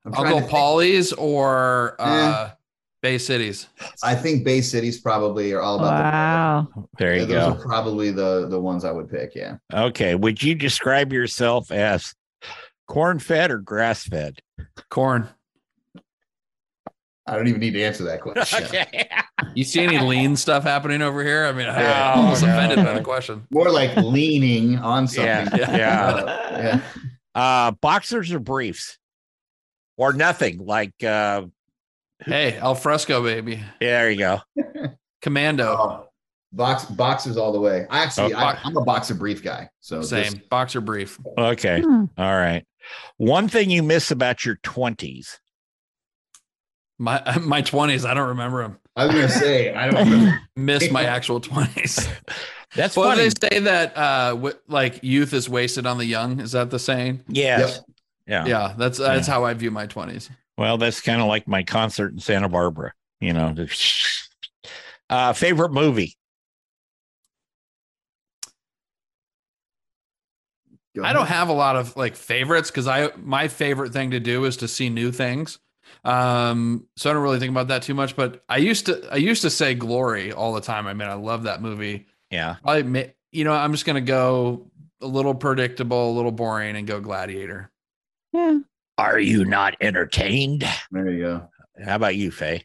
I'm 0.05 0.11
trying 0.13 0.25
Uncle 0.25 0.39
to 0.41 0.45
think. 0.45 0.51
Paulie's 0.51 1.13
or 1.13 1.95
Eh. 1.99 2.49
Bay 3.01 3.17
Cities? 3.17 3.67
I 4.03 4.13
think 4.15 4.43
Bay 4.43 4.61
Cities 4.61 4.99
probably 4.99 5.51
are 5.53 5.61
all 5.61 5.77
about 5.79 5.97
the 5.97 6.03
wow. 6.77 6.87
There 6.99 7.15
Yeah, 7.15 7.21
you 7.21 7.25
those 7.27 7.53
are 7.55 7.59
probably 7.61 8.11
the 8.11 8.47
the 8.47 8.59
ones 8.59 8.85
I 8.85 8.91
would 8.91 9.09
pick. 9.09 9.33
Yeah. 9.35 9.57
Okay. 9.73 10.15
Would 10.15 10.41
you 10.43 10.53
describe 10.55 11.11
yourself 11.11 11.71
as 11.71 12.13
corn 12.87 13.19
fed 13.19 13.49
or 13.51 13.57
grass 13.57 14.03
fed? 14.03 14.39
Corn. 14.89 15.27
I 17.27 17.35
don't 17.35 17.47
even 17.47 17.59
need 17.61 17.71
to 17.73 17.83
answer 17.83 18.03
that 18.05 18.21
question. 18.21 18.63
Okay. 18.65 19.09
You 19.53 19.65
see 19.65 19.81
any 19.81 19.97
lean 19.99 20.37
stuff 20.37 20.63
happening 20.63 21.01
over 21.01 21.21
here? 21.25 21.45
I 21.45 21.51
mean, 21.51 21.67
I'm 21.67 21.77
Yeah. 21.81 22.13
almost 22.15 22.41
Oh, 22.43 22.45
no. 22.47 22.53
offended 22.57 22.85
by 22.85 22.93
the 22.93 23.01
question. 23.01 23.45
More 23.51 23.69
like 23.69 23.97
leaning 23.97 24.77
on 24.77 25.03
Yeah, 25.11 25.43
something. 25.43 25.59
yeah. 25.59 26.05
Uh, 26.05 26.51
yeah. 26.61 26.81
Uh, 27.35 27.71
boxers 27.71 28.31
or 28.31 28.39
briefs? 28.39 28.97
Or 29.97 30.13
nothing. 30.13 30.59
Like 30.59 30.93
uh 31.03 31.41
Hey, 32.25 32.57
al 32.57 32.75
fresco, 32.75 33.23
baby. 33.23 33.63
there 33.79 34.11
you 34.11 34.17
go. 34.19 34.39
Commando. 35.21 35.75
Oh, 35.77 36.07
box 36.53 36.85
boxers 36.85 37.37
all 37.37 37.51
the 37.51 37.59
way. 37.59 37.85
I 37.89 38.03
actually 38.03 38.33
Oh, 38.33 38.37
I, 38.37 38.59
i'm 38.63 38.75
a 38.77 38.83
boxer 38.83 39.15
brief 39.15 39.43
guy. 39.43 39.69
So 39.79 40.01
Same. 40.01 40.23
just- 40.25 40.49
Boxer 40.49 40.81
brief. 40.81 41.19
Okay. 41.37 41.81
Hmm. 41.81 42.05
All 42.17 42.37
right. 42.37 42.65
One 43.17 43.47
thing 43.47 43.69
you 43.69 43.83
miss 43.83 44.11
about 44.11 44.43
your 44.45 44.57
20s. 44.57 45.37
My 46.99 47.21
my 47.41 47.61
20s, 47.61 48.05
I 48.07 48.13
don't 48.13 48.29
remember 48.29 48.61
them. 48.63 48.77
I 48.95 49.05
was 49.05 49.15
gonna 49.15 49.29
say 49.29 49.73
I 49.73 49.89
don't 49.89 50.09
remember. 50.09 50.39
Miss 50.55 50.91
my 50.91 51.03
actual 51.05 51.39
20s. 51.39 52.07
That's 52.75 52.95
well, 52.95 53.09
funny. 53.09 53.29
they 53.29 53.49
say 53.49 53.59
that 53.59 53.97
uh 53.97 54.29
wi- 54.31 54.57
like 54.67 54.99
youth 55.03 55.33
is 55.33 55.49
wasted 55.49 55.85
on 55.85 55.97
the 55.97 56.05
young. 56.05 56.39
Is 56.39 56.51
that 56.53 56.69
the 56.69 56.79
saying? 56.79 57.23
yes. 57.27 57.81
Yeah. 58.27 58.45
Yeah, 58.45 58.73
that's 58.77 58.97
that's 58.97 59.27
how 59.27 59.43
I 59.43 59.53
view 59.55 59.71
my 59.71 59.87
20s. 59.87 60.29
Well, 60.61 60.77
that's 60.77 61.01
kind 61.01 61.19
of 61.19 61.27
like 61.27 61.47
my 61.47 61.63
concert 61.63 62.13
in 62.13 62.19
Santa 62.19 62.47
Barbara, 62.47 62.93
you 63.19 63.33
know. 63.33 63.55
Uh, 65.09 65.33
favorite 65.33 65.73
movie? 65.73 66.15
I 71.03 71.11
don't 71.11 71.27
have 71.27 71.49
a 71.49 71.53
lot 71.53 71.75
of 71.75 71.97
like 71.97 72.15
favorites 72.15 72.71
because 72.71 72.87
I 72.87 73.09
my 73.17 73.49
favorite 73.49 73.91
thing 73.91 74.11
to 74.11 74.21
do 74.21 74.45
is 74.45 74.55
to 74.57 74.69
see 74.69 74.89
new 74.89 75.11
things. 75.11 75.59
Um, 76.05 76.87
so 76.95 77.09
I 77.09 77.13
don't 77.13 77.23
really 77.23 77.39
think 77.39 77.51
about 77.51 77.67
that 77.67 77.81
too 77.81 77.93
much. 77.93 78.15
But 78.15 78.41
I 78.47 78.55
used 78.55 78.85
to 78.85 79.05
I 79.11 79.17
used 79.17 79.41
to 79.41 79.49
say 79.49 79.73
Glory 79.75 80.31
all 80.31 80.53
the 80.53 80.61
time. 80.61 80.87
I 80.87 80.93
mean, 80.93 81.09
I 81.09 81.15
love 81.15 81.43
that 81.43 81.61
movie. 81.61 82.05
Yeah. 82.29 82.55
I 82.63 82.83
ma- 82.83 83.11
you 83.33 83.43
know 83.43 83.51
I'm 83.51 83.73
just 83.73 83.85
gonna 83.85 83.99
go 83.99 84.71
a 85.01 85.07
little 85.07 85.35
predictable, 85.35 86.11
a 86.11 86.15
little 86.15 86.31
boring, 86.31 86.77
and 86.77 86.87
go 86.87 87.01
Gladiator. 87.01 87.69
Yeah. 88.31 88.59
Are 89.01 89.19
you 89.19 89.45
not 89.45 89.75
entertained? 89.81 90.63
There 90.91 91.09
you 91.09 91.21
go. 91.23 91.49
How 91.83 91.95
about 91.95 92.15
you, 92.15 92.29
Fey? 92.31 92.63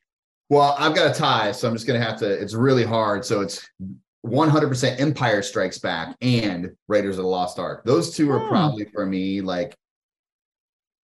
Well, 0.51 0.77
I've 0.79 0.95
got 0.95 1.11
a 1.11 1.15
tie, 1.19 1.53
so 1.53 1.67
I'm 1.67 1.75
just 1.75 1.87
gonna 1.87 2.03
have 2.03 2.19
to. 2.19 2.31
It's 2.31 2.55
really 2.55 2.85
hard. 2.85 3.25
So 3.25 3.41
it's 3.41 3.69
100% 4.25 5.01
Empire 5.01 5.41
Strikes 5.43 5.79
Back 5.79 6.15
and 6.21 6.73
Raiders 6.89 7.17
of 7.19 7.25
the 7.25 7.29
Lost 7.31 7.59
Ark. 7.59 7.85
Those 7.85 8.15
two 8.15 8.31
are 8.31 8.41
Hmm. 8.41 8.49
probably 8.49 8.85
for 8.85 9.07
me 9.07 9.41
like 9.41 9.75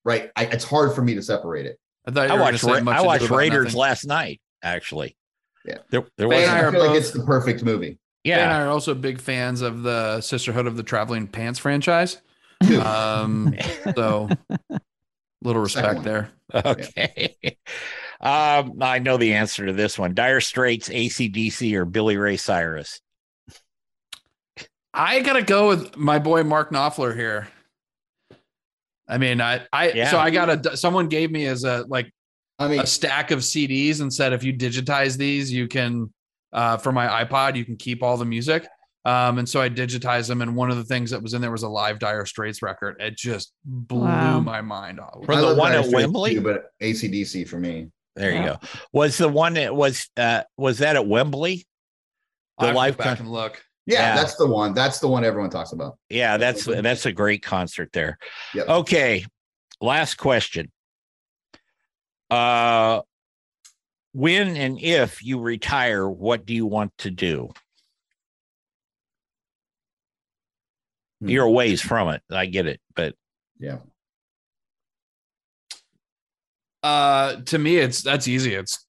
right. 0.05 0.31
I, 0.37 0.45
it's 0.47 0.65
hard 0.65 0.93
for 0.95 1.03
me 1.03 1.15
to 1.15 1.23
separate 1.23 1.67
it. 1.67 1.79
I 2.07 2.11
thought 2.11 2.29
you 2.29 2.35
I 2.35 2.41
watched 2.41 2.63
Ra- 2.65 2.81
much 2.81 2.97
I 2.97 3.03
watched 3.03 3.31
Raiders 3.31 3.65
nothing. 3.67 3.81
last 3.81 4.07
night. 4.07 4.41
actually. 4.63 5.17
Yeah. 5.65 5.79
There, 5.91 6.05
there 6.19 6.29
Fey 6.29 6.41
was. 6.41 6.49
and 6.49 6.53
I 6.53 6.59
I 6.59 6.63
are 6.63 6.71
like 6.73 6.81
both- 6.91 6.97
it's 6.97 7.11
the 7.13 7.25
perfect 7.25 7.63
movie. 7.65 7.99
Fey 8.25 8.33
and 8.33 8.41
Yeah. 8.41 8.57
I 8.59 8.63
are 8.63 8.69
also 8.69 8.95
big 8.95 9.21
fans 9.21 9.61
of 9.63 9.83
the 9.83 10.21
Sisterhood 10.21 10.67
of 10.67 10.77
the 10.77 10.83
Traveling 10.85 11.27
Pants 11.27 11.59
franchise. 11.59 12.21
Um, 12.85 13.55
so 13.97 14.29
little 15.43 15.63
respect 15.63 16.03
there. 16.03 16.31
Okay. 16.55 17.37
um, 18.21 18.75
I 18.81 18.99
know 18.99 19.17
the 19.17 19.35
answer 19.35 19.67
to 19.67 19.73
this 19.73 19.99
one. 19.99 20.15
Dire 20.15 20.41
Straits, 20.41 20.89
ACDC, 20.89 21.75
or 21.75 21.85
Billy 21.85 22.17
Ray 22.17 22.37
Cyrus. 22.37 23.01
I 24.95 25.21
gotta 25.21 25.43
go 25.43 25.69
with 25.69 25.97
my 25.97 26.19
boy 26.19 26.45
Mark 26.45 26.71
Knopfler 26.71 27.17
here. 27.17 27.49
I 29.09 29.19
mean, 29.19 29.41
I, 29.41 29.67
I, 29.73 29.93
Yeah. 29.93 30.11
so 30.11 30.19
I 30.19 30.31
got 30.31 30.67
a, 30.67 30.77
someone 30.77 31.09
gave 31.09 31.31
me 31.31 31.47
as 31.47 31.65
a, 31.65 31.85
like 31.89 32.13
I 32.59 32.69
mean, 32.69 32.81
a 32.81 32.87
stack 32.87 33.31
of 33.31 33.41
CDs 33.41 34.01
and 34.01 34.13
said, 34.13 34.33
if 34.33 34.45
you 34.45 34.53
digitize 34.53 35.17
these, 35.17 35.51
you 35.51 35.67
can, 35.69 36.13
uh, 36.53 36.77
for 36.77 36.93
my 36.93 37.25
iPod, 37.25 37.57
you 37.57 37.65
can 37.65 37.77
keep 37.77 38.03
all 38.03 38.17
the 38.17 38.25
music. 38.25 38.67
Um, 39.05 39.39
and 39.39 39.49
so 39.49 39.61
I 39.61 39.69
digitized 39.69 40.29
them. 40.29 40.43
And 40.43 40.55
one 40.55 40.71
of 40.71 40.77
the 40.77 40.85
things 40.85 41.11
that 41.11 41.23
was 41.23 41.35
in 41.35 41.41
there 41.43 41.51
was 41.51 41.65
a 41.65 41.69
live 41.69 41.99
Dire 41.99 42.25
Straits 42.25 42.63
record. 42.63 42.97
It 43.01 43.17
just 43.17 43.53
blew 43.65 44.03
Wow. 44.03 44.39
my 44.41 44.61
mind 44.61 45.01
off. 45.01 45.25
For 45.25 45.33
I 45.33 45.41
the 45.41 45.55
one 45.55 45.73
Dire 45.73 45.81
at 45.81 45.87
Straits 45.87 46.03
Wembley? 46.05 46.35
too, 46.35 46.41
but 46.41 46.67
ACDC 46.81 47.49
for 47.49 47.59
me. 47.59 47.91
There 48.15 48.31
you 48.33 48.43
go. 48.45 48.59
Was 48.93 49.17
the 49.19 49.29
one 49.29 49.55
that 49.55 49.75
was 49.75 50.09
uh 50.17 50.43
was 50.57 50.79
that 50.79 50.97
at 50.97 51.07
Wembley? 51.07 51.67
I 52.59 52.63
The 52.63 52.67
have 52.69 52.75
to 52.75 52.79
live 52.79 52.97
go 52.99 53.05
back 53.05 53.17
con- 53.19 53.27
and 53.27 53.33
look. 53.33 53.65
Yeah, 53.87 54.01
Yeah. 54.01 54.15
that's 54.17 54.37
the 54.37 54.47
one. 54.47 54.75
That's 54.75 55.01
the 55.01 55.09
one 55.09 55.25
everyone 55.25 55.51
talks 55.51 55.73
about. 55.73 55.99
Yeah, 56.11 56.37
that's 56.37 56.65
that's 56.67 57.07
a 57.07 57.13
great 57.13 57.43
concert 57.43 57.91
there. 57.93 58.19
Yep. 58.55 58.69
Okay. 58.69 59.25
Last 59.81 60.15
question. 60.17 60.71
Uh 62.31 63.01
when 64.13 64.57
and 64.57 64.79
if 64.81 65.25
you 65.25 65.41
retire, 65.41 66.07
what 66.09 66.45
do 66.47 66.55
you 66.55 66.67
want 66.67 66.93
to 66.99 67.11
do? 67.11 67.49
You're 71.31 71.45
a 71.47 71.51
ways 71.51 71.81
from 71.81 72.09
it. 72.09 72.23
I 72.31 72.47
get 72.47 72.67
it, 72.67 72.81
but 72.95 73.15
Yeah. 73.59 73.79
Uh, 76.83 77.37
to 77.43 77.59
me, 77.59 77.77
it's 77.77 78.03
that's 78.03 78.27
easy. 78.27 78.55
It's 78.55 78.85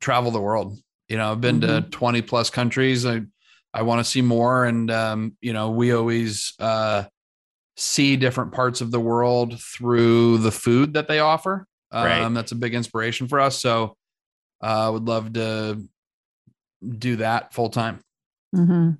travel 0.00 0.30
the 0.30 0.40
world. 0.40 0.78
You 1.08 1.16
know, 1.16 1.30
I've 1.30 1.40
been 1.40 1.60
to 1.60 1.82
20 1.90 2.22
plus 2.22 2.50
countries. 2.50 3.06
I 3.06 3.22
I 3.72 3.82
want 3.82 4.00
to 4.00 4.04
see 4.04 4.22
more. 4.22 4.64
And 4.64 4.90
um, 4.90 5.36
you 5.40 5.52
know, 5.52 5.70
we 5.70 5.92
always 5.92 6.54
uh 6.58 7.04
see 7.76 8.16
different 8.16 8.52
parts 8.52 8.80
of 8.80 8.90
the 8.90 8.98
world 8.98 9.60
through 9.60 10.38
the 10.38 10.50
food 10.50 10.94
that 10.94 11.08
they 11.08 11.20
offer. 11.20 11.66
Um, 11.92 12.04
Right. 12.04 12.28
that's 12.34 12.52
a 12.52 12.56
big 12.56 12.74
inspiration 12.74 13.28
for 13.28 13.38
us. 13.38 13.60
So 13.60 13.96
uh, 14.62 14.86
I 14.86 14.88
would 14.88 15.04
love 15.04 15.34
to 15.34 15.82
do 16.98 17.16
that 17.16 17.52
full 17.54 17.68
time. 17.68 18.00
hmm 18.54 18.92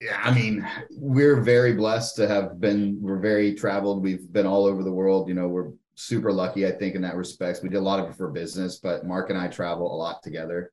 Yeah, 0.00 0.20
I 0.22 0.32
mean, 0.32 0.66
we're 0.90 1.40
very 1.40 1.72
blessed 1.72 2.16
to 2.16 2.28
have 2.28 2.60
been. 2.60 2.98
We're 3.00 3.18
very 3.18 3.54
traveled. 3.54 4.02
We've 4.02 4.32
been 4.32 4.46
all 4.46 4.64
over 4.64 4.84
the 4.84 4.92
world. 4.92 5.28
You 5.28 5.34
know, 5.34 5.48
we're 5.48 5.72
super 5.96 6.32
lucky, 6.32 6.66
I 6.66 6.70
think, 6.70 6.94
in 6.94 7.02
that 7.02 7.16
respect. 7.16 7.60
We 7.62 7.68
did 7.68 7.78
a 7.78 7.80
lot 7.80 7.98
of 7.98 8.08
it 8.08 8.16
for 8.16 8.30
business, 8.30 8.78
but 8.78 9.04
Mark 9.04 9.30
and 9.30 9.38
I 9.38 9.48
travel 9.48 9.92
a 9.92 9.98
lot 9.98 10.22
together. 10.22 10.72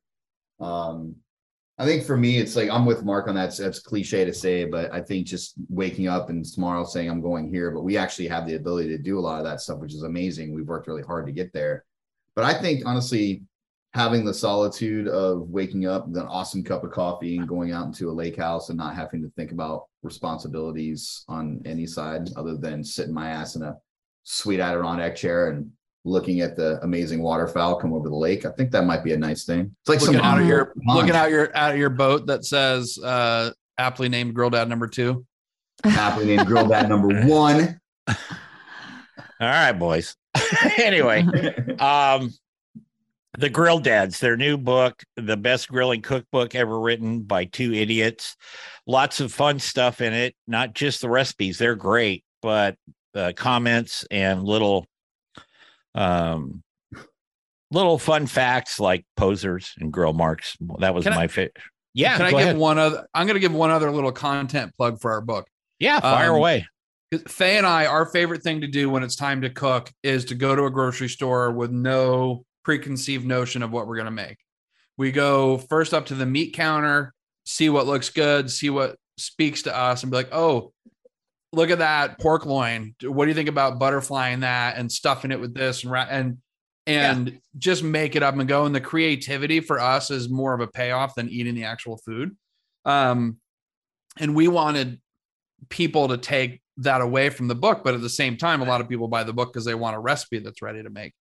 Um, 0.60 1.16
I 1.78 1.84
think 1.84 2.04
for 2.04 2.16
me, 2.16 2.38
it's 2.38 2.54
like 2.54 2.70
I'm 2.70 2.86
with 2.86 3.04
Mark 3.04 3.26
on 3.26 3.34
that. 3.34 3.48
It's, 3.48 3.58
it's 3.58 3.80
cliche 3.80 4.24
to 4.24 4.32
say, 4.32 4.64
but 4.64 4.92
I 4.94 5.02
think 5.02 5.26
just 5.26 5.54
waking 5.68 6.06
up 6.06 6.30
and 6.30 6.44
tomorrow 6.44 6.84
saying 6.84 7.10
I'm 7.10 7.20
going 7.20 7.50
here, 7.50 7.72
but 7.72 7.82
we 7.82 7.96
actually 7.96 8.28
have 8.28 8.46
the 8.46 8.54
ability 8.54 8.88
to 8.90 8.98
do 8.98 9.18
a 9.18 9.20
lot 9.20 9.38
of 9.38 9.44
that 9.44 9.60
stuff, 9.60 9.80
which 9.80 9.92
is 9.92 10.04
amazing. 10.04 10.54
We've 10.54 10.68
worked 10.68 10.86
really 10.86 11.02
hard 11.02 11.26
to 11.26 11.32
get 11.32 11.52
there. 11.52 11.84
But 12.34 12.44
I 12.44 12.54
think 12.54 12.86
honestly, 12.86 13.42
having 13.96 14.24
the 14.24 14.34
solitude 14.34 15.08
of 15.08 15.48
waking 15.48 15.86
up 15.86 16.06
with 16.06 16.16
an 16.18 16.26
awesome 16.26 16.62
cup 16.62 16.84
of 16.84 16.90
coffee 16.92 17.38
and 17.38 17.48
going 17.48 17.72
out 17.72 17.86
into 17.86 18.10
a 18.10 18.12
lake 18.12 18.36
house 18.36 18.68
and 18.68 18.76
not 18.78 18.94
having 18.94 19.22
to 19.22 19.30
think 19.36 19.50
about 19.52 19.86
responsibilities 20.02 21.24
on 21.28 21.60
any 21.64 21.86
side 21.86 22.28
other 22.36 22.56
than 22.56 22.84
sitting 22.84 23.14
my 23.14 23.30
ass 23.30 23.56
in 23.56 23.62
a 23.62 23.74
sweet 24.22 24.60
Adirondack 24.60 25.16
chair 25.16 25.48
and 25.50 25.70
looking 26.04 26.40
at 26.40 26.56
the 26.56 26.78
amazing 26.82 27.22
waterfowl 27.22 27.80
come 27.80 27.92
over 27.94 28.08
the 28.08 28.14
lake. 28.14 28.44
I 28.44 28.50
think 28.50 28.70
that 28.72 28.84
might 28.84 29.02
be 29.02 29.12
a 29.14 29.16
nice 29.18 29.44
thing. 29.44 29.74
It's 29.80 29.88
like 29.88 30.00
Looking 30.02 30.16
some 30.16 30.24
out 30.24 30.40
of 30.40 30.46
your 30.46 30.66
pond. 30.86 30.98
looking 30.98 31.16
out 31.16 31.30
your 31.30 31.56
out 31.56 31.72
of 31.72 31.78
your 31.78 31.90
boat 31.90 32.26
that 32.26 32.44
says 32.44 32.98
uh 33.02 33.50
aptly 33.78 34.08
named 34.08 34.34
Girl 34.34 34.50
Dad 34.50 34.68
number 34.68 34.86
two. 34.86 35.24
Aptly 35.84 36.26
named 36.26 36.46
girl 36.46 36.66
dad 36.66 36.88
number 36.88 37.22
one. 37.26 37.78
all 38.08 38.14
right, 39.40 39.72
boys. 39.72 40.16
anyway, 40.78 41.20
um 41.78 42.32
the 43.38 43.48
grill 43.48 43.78
dads 43.78 44.20
their 44.20 44.36
new 44.36 44.56
book 44.56 45.02
the 45.16 45.36
best 45.36 45.68
grilling 45.68 46.02
cookbook 46.02 46.54
ever 46.54 46.78
written 46.78 47.20
by 47.20 47.44
two 47.44 47.72
idiots 47.72 48.36
lots 48.86 49.20
of 49.20 49.32
fun 49.32 49.58
stuff 49.58 50.00
in 50.00 50.12
it 50.12 50.34
not 50.46 50.74
just 50.74 51.00
the 51.00 51.08
recipes 51.08 51.58
they're 51.58 51.74
great 51.74 52.24
but 52.42 52.76
uh, 53.14 53.32
comments 53.36 54.04
and 54.10 54.44
little 54.44 54.86
um 55.94 56.62
little 57.70 57.98
fun 57.98 58.26
facts 58.26 58.78
like 58.78 59.04
posers 59.16 59.74
and 59.78 59.92
grill 59.92 60.12
marks 60.12 60.56
that 60.78 60.94
was 60.94 61.04
Can 61.04 61.14
my 61.14 61.26
favorite 61.26 61.56
yeah 61.94 62.16
Can 62.16 62.26
I 62.26 62.30
give 62.30 62.40
ahead. 62.40 62.56
one 62.56 62.78
other? 62.78 63.06
I'm 63.14 63.26
going 63.26 63.34
to 63.34 63.40
give 63.40 63.54
one 63.54 63.70
other 63.70 63.90
little 63.90 64.12
content 64.12 64.72
plug 64.76 65.00
for 65.00 65.12
our 65.12 65.20
book. 65.20 65.46
yeah 65.78 66.00
fire 66.00 66.30
um, 66.30 66.36
away 66.36 66.66
Fey 67.28 67.56
and 67.56 67.66
I, 67.66 67.86
our 67.86 68.04
favorite 68.06 68.42
thing 68.42 68.62
to 68.62 68.66
do 68.66 68.90
when 68.90 69.04
it's 69.04 69.14
time 69.14 69.40
to 69.42 69.50
cook 69.50 69.92
is 70.02 70.24
to 70.26 70.34
go 70.34 70.56
to 70.56 70.64
a 70.64 70.70
grocery 70.70 71.08
store 71.08 71.52
with 71.52 71.70
no 71.70 72.44
preconceived 72.66 73.24
notion 73.24 73.62
of 73.62 73.70
what 73.70 73.86
we're 73.86 73.94
going 73.94 74.06
to 74.06 74.10
make. 74.10 74.38
We 74.98 75.12
go 75.12 75.56
first 75.56 75.94
up 75.94 76.06
to 76.06 76.16
the 76.16 76.26
meat 76.26 76.52
counter, 76.52 77.14
see 77.44 77.70
what 77.70 77.86
looks 77.86 78.10
good, 78.10 78.50
see 78.50 78.70
what 78.70 78.96
speaks 79.18 79.62
to 79.62 79.76
us, 79.76 80.02
and 80.02 80.10
be 80.10 80.16
like, 80.16 80.34
oh, 80.34 80.72
look 81.52 81.70
at 81.70 81.78
that 81.78 82.18
pork 82.18 82.44
loin. 82.44 82.96
What 83.04 83.26
do 83.26 83.28
you 83.28 83.36
think 83.36 83.48
about 83.48 83.78
butterflying 83.78 84.40
that 84.40 84.78
and 84.78 84.90
stuffing 84.90 85.30
it 85.30 85.38
with 85.38 85.54
this 85.54 85.84
and 85.84 85.94
and 86.10 86.38
and 86.88 87.40
just 87.56 87.84
make 87.84 88.16
it 88.16 88.24
up 88.24 88.34
and 88.34 88.48
go? 88.48 88.64
And 88.64 88.74
the 88.74 88.80
creativity 88.80 89.60
for 89.60 89.78
us 89.78 90.10
is 90.10 90.28
more 90.28 90.52
of 90.52 90.60
a 90.60 90.66
payoff 90.66 91.14
than 91.14 91.28
eating 91.28 91.54
the 91.54 91.66
actual 91.66 91.98
food. 91.98 92.36
Um, 92.84 93.36
and 94.18 94.34
we 94.34 94.48
wanted 94.48 95.00
people 95.68 96.08
to 96.08 96.18
take 96.18 96.62
that 96.78 97.00
away 97.00 97.30
from 97.30 97.46
the 97.46 97.54
book, 97.54 97.84
but 97.84 97.94
at 97.94 98.00
the 98.00 98.08
same 98.08 98.36
time, 98.36 98.60
a 98.60 98.64
lot 98.64 98.80
of 98.80 98.88
people 98.88 99.06
buy 99.06 99.22
the 99.22 99.32
book 99.32 99.52
because 99.52 99.64
they 99.64 99.76
want 99.76 99.94
a 99.94 100.00
recipe 100.00 100.40
that's 100.40 100.62
ready 100.62 100.82
to 100.82 100.90
make. 100.90 101.14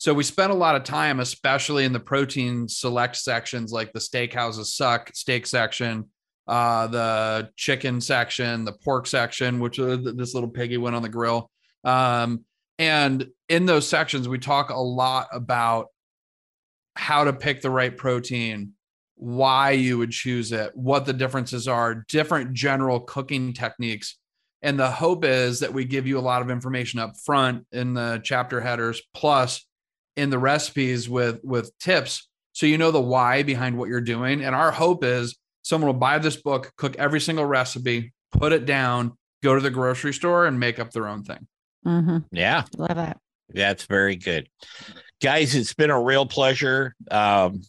So 0.00 0.14
we 0.14 0.22
spent 0.22 0.50
a 0.50 0.54
lot 0.54 0.76
of 0.76 0.84
time, 0.84 1.20
especially 1.20 1.84
in 1.84 1.92
the 1.92 2.00
protein 2.00 2.66
select 2.68 3.16
sections, 3.16 3.70
like 3.70 3.92
the 3.92 3.98
steakhouses 3.98 4.68
suck 4.68 5.10
steak 5.14 5.46
section, 5.46 6.06
uh, 6.48 6.86
the 6.86 7.50
chicken 7.56 8.00
section, 8.00 8.64
the 8.64 8.72
pork 8.72 9.06
section, 9.06 9.60
which 9.60 9.78
uh, 9.78 9.98
this 10.14 10.32
little 10.32 10.48
piggy 10.48 10.78
went 10.78 10.96
on 10.96 11.02
the 11.02 11.10
grill. 11.10 11.50
Um, 11.84 12.46
and 12.78 13.28
in 13.50 13.66
those 13.66 13.86
sections, 13.86 14.26
we 14.26 14.38
talk 14.38 14.70
a 14.70 14.80
lot 14.80 15.28
about 15.34 15.88
how 16.96 17.24
to 17.24 17.34
pick 17.34 17.60
the 17.60 17.68
right 17.68 17.94
protein, 17.94 18.72
why 19.16 19.72
you 19.72 19.98
would 19.98 20.12
choose 20.12 20.50
it, 20.50 20.74
what 20.74 21.04
the 21.04 21.12
differences 21.12 21.68
are, 21.68 22.06
different 22.08 22.54
general 22.54 23.00
cooking 23.00 23.52
techniques. 23.52 24.16
And 24.62 24.80
the 24.80 24.90
hope 24.90 25.26
is 25.26 25.60
that 25.60 25.74
we 25.74 25.84
give 25.84 26.06
you 26.06 26.18
a 26.18 26.20
lot 26.20 26.40
of 26.40 26.48
information 26.48 27.00
up 27.00 27.18
front 27.22 27.66
in 27.70 27.92
the 27.92 28.18
chapter 28.24 28.62
headers, 28.62 29.02
plus 29.12 29.66
in 30.16 30.30
the 30.30 30.38
recipes 30.38 31.08
with 31.08 31.40
with 31.42 31.76
tips, 31.78 32.28
so 32.52 32.66
you 32.66 32.78
know 32.78 32.90
the 32.90 33.00
why 33.00 33.42
behind 33.42 33.78
what 33.78 33.88
you're 33.88 34.00
doing. 34.00 34.42
And 34.44 34.54
our 34.54 34.70
hope 34.70 35.04
is 35.04 35.36
someone 35.62 35.86
will 35.86 36.00
buy 36.00 36.18
this 36.18 36.36
book, 36.36 36.72
cook 36.76 36.96
every 36.96 37.20
single 37.20 37.44
recipe, 37.44 38.12
put 38.32 38.52
it 38.52 38.66
down, 38.66 39.16
go 39.42 39.54
to 39.54 39.60
the 39.60 39.70
grocery 39.70 40.12
store, 40.12 40.46
and 40.46 40.58
make 40.58 40.78
up 40.78 40.90
their 40.90 41.06
own 41.08 41.22
thing. 41.22 41.46
hmm 41.84 42.18
yeah 42.32 42.64
Love 42.76 42.96
that. 42.96 43.18
That's 43.52 43.84
very 43.86 44.16
good. 44.16 44.48
Guys, 45.22 45.54
it's 45.54 45.74
been 45.74 45.90
a 45.90 46.00
real 46.00 46.24
pleasure. 46.26 46.94
Um, 47.10 47.62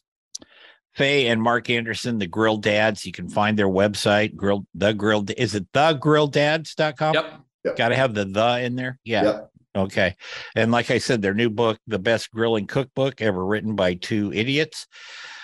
Fey 0.93 1.27
and 1.27 1.41
Mark 1.41 1.69
Anderson, 1.69 2.17
the 2.17 2.27
Grill 2.27 2.57
Dads. 2.57 3.05
You 3.05 3.11
can 3.11 3.29
find 3.29 3.57
their 3.57 3.67
website, 3.67 4.35
Grill 4.35 4.65
the 4.75 4.93
Grill. 4.93 5.25
Is 5.37 5.55
it 5.55 5.71
thegrilldads.com? 5.71 7.13
Yep. 7.13 7.77
Got 7.77 7.89
to 7.89 7.95
have 7.95 8.13
the 8.13 8.25
the 8.25 8.61
in 8.63 8.75
there. 8.75 8.99
Yeah. 9.03 9.23
Yep. 9.23 9.51
Okay. 9.75 10.15
And 10.55 10.71
like 10.71 10.91
I 10.91 10.97
said, 10.97 11.21
their 11.21 11.33
new 11.33 11.49
book, 11.49 11.79
The 11.87 11.99
Best 11.99 12.31
Grilling 12.31 12.67
Cookbook 12.67 13.21
Ever 13.21 13.45
Written 13.45 13.75
by 13.75 13.93
Two 13.93 14.33
Idiots. 14.33 14.87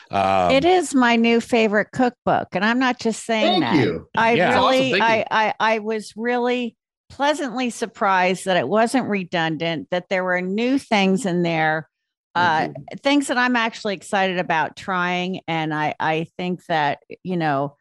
Um, 0.09 0.51
it 0.51 0.65
is 0.65 0.95
my 0.95 1.15
new 1.17 1.41
favorite 1.41 1.91
cookbook, 1.91 2.47
and 2.53 2.63
I'm 2.63 2.79
not 2.79 2.99
just 2.99 3.25
saying 3.25 3.61
Thank 3.61 3.75
that. 3.75 3.85
you. 3.85 4.07
I 4.15 4.33
Yeah. 4.33 4.51
That's 4.51 4.57
awesome. 4.57 4.79
really, 4.79 5.01
I, 5.01 5.17
you. 5.17 5.23
I, 5.31 5.53
I 5.59 5.79
was 5.79 6.13
really 6.15 6.77
pleasantly 7.09 7.69
surprised 7.69 8.45
that 8.45 8.57
it 8.57 8.67
wasn't 8.67 9.07
redundant, 9.07 9.89
that 9.91 10.09
there 10.09 10.23
were 10.23 10.41
new 10.41 10.77
things 10.77 11.25
in 11.25 11.41
there, 11.43 11.89
uh, 12.35 12.59
Thank 12.59 12.77
you. 12.77 12.97
things 13.03 13.27
that 13.27 13.37
I'm 13.37 13.55
actually 13.55 13.95
excited 13.95 14.39
about 14.39 14.75
trying. 14.75 15.41
And 15.47 15.73
I, 15.73 15.95
I 15.99 16.27
think 16.37 16.65
that, 16.65 16.99
you 17.23 17.37
know, 17.37 17.75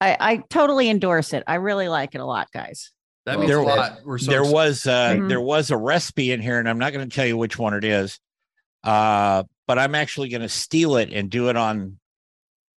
I, 0.00 0.16
I 0.18 0.36
totally 0.48 0.88
endorse 0.88 1.34
it. 1.34 1.44
I 1.46 1.56
really 1.56 1.88
like 1.88 2.14
it 2.14 2.20
a 2.20 2.26
lot, 2.26 2.48
guys. 2.52 2.90
That 3.26 3.38
Well, 3.38 3.40
means 3.46 3.50
a 3.50 3.54
there- 3.54 3.64
lot. 3.64 3.98
We're 4.04 4.18
so 4.18 4.30
there 4.30 4.40
excited. 4.40 4.54
was 4.54 4.86
uh 4.86 5.08
Mhm. 5.14 5.28
there 5.28 5.40
was 5.40 5.70
a 5.70 5.76
recipe 5.76 6.32
in 6.32 6.40
here 6.40 6.58
and 6.58 6.68
i'm 6.68 6.78
not 6.78 6.92
going 6.92 7.08
to 7.08 7.14
tell 7.14 7.26
you 7.26 7.36
which 7.36 7.58
one 7.58 7.74
it 7.74 7.84
is 7.84 8.18
uh 8.84 9.42
but 9.68 9.78
I'm 9.78 9.94
actually 9.94 10.30
going 10.30 10.40
to 10.42 10.48
steal 10.48 10.96
it 10.96 11.12
and 11.12 11.30
do 11.30 11.48
it 11.48 11.56
on 11.56 11.98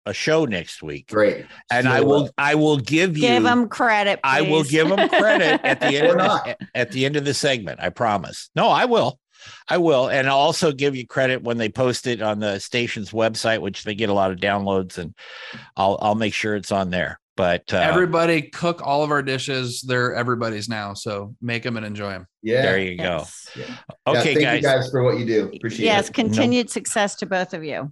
a 0.05 0.13
show 0.13 0.43
next 0.43 0.83
week. 0.83 1.07
Great. 1.07 1.45
And 1.71 1.85
So, 1.85 1.91
I 1.91 2.01
will 2.01 2.29
I 2.37 2.55
will 2.55 2.77
give 2.79 3.15
you 3.15 3.21
Give 3.23 3.43
them 3.43 3.69
credit. 3.69 4.19
I 4.25 4.41
will 4.41 4.63
give 4.65 4.89
them 4.89 5.07
credit 5.07 5.61
at 5.63 5.79
the 5.79 5.85
end 5.97 6.07
of 6.09 6.17
not. 6.17 6.43
the, 6.43 6.57
at 6.75 6.91
the 6.91 7.05
end 7.05 7.15
of 7.15 7.23
the 7.23 7.33
segment. 7.33 7.79
I 7.79 7.91
promise. 7.91 8.49
No, 8.57 8.67
I 8.67 8.83
will. 8.85 9.19
I 9.69 9.77
will, 9.77 10.09
and 10.09 10.27
I'll 10.27 10.37
also 10.37 10.73
give 10.73 10.97
you 10.97 11.07
credit 11.07 11.43
when 11.43 11.57
they 11.57 11.69
post 11.69 12.07
it 12.07 12.21
on 12.21 12.39
the 12.39 12.59
station's 12.59 13.11
website, 13.11 13.61
which 13.61 13.85
they 13.85 13.95
get 13.95 14.09
a 14.09 14.13
lot 14.13 14.31
of 14.31 14.37
downloads, 14.37 14.97
and 14.97 15.15
I'll 15.77 15.97
I'll 16.01 16.15
make 16.15 16.33
sure 16.33 16.55
it's 16.57 16.73
on 16.73 16.89
there. 16.89 17.20
But 17.41 17.73
uh, 17.73 17.77
Everybody 17.77 18.43
cook 18.43 18.85
all 18.85 19.03
of 19.03 19.09
our 19.09 19.23
dishes. 19.23 19.81
They're 19.81 20.13
everybody's 20.13 20.69
now. 20.69 20.93
So 20.93 21.35
make 21.41 21.63
them 21.63 21.75
and 21.75 21.83
enjoy 21.83 22.11
them. 22.11 22.27
Yeah. 22.43 22.61
there 22.61 22.77
you 22.77 22.97
go. 22.99 23.25
Yeah. 23.55 23.65
Okay, 24.05 24.15
yeah, 24.15 24.21
thank 24.21 24.39
guys. 24.41 24.55
you 24.57 24.61
guys 24.61 24.91
for 24.91 25.01
what 25.03 25.17
you 25.17 25.25
do. 25.25 25.51
Appreciate 25.55 25.85
Yes, 25.87 26.09
it. 26.09 26.13
continued 26.13 26.69
success 26.69 27.15
to 27.15 27.25
both 27.25 27.55
of 27.55 27.63
you. 27.63 27.91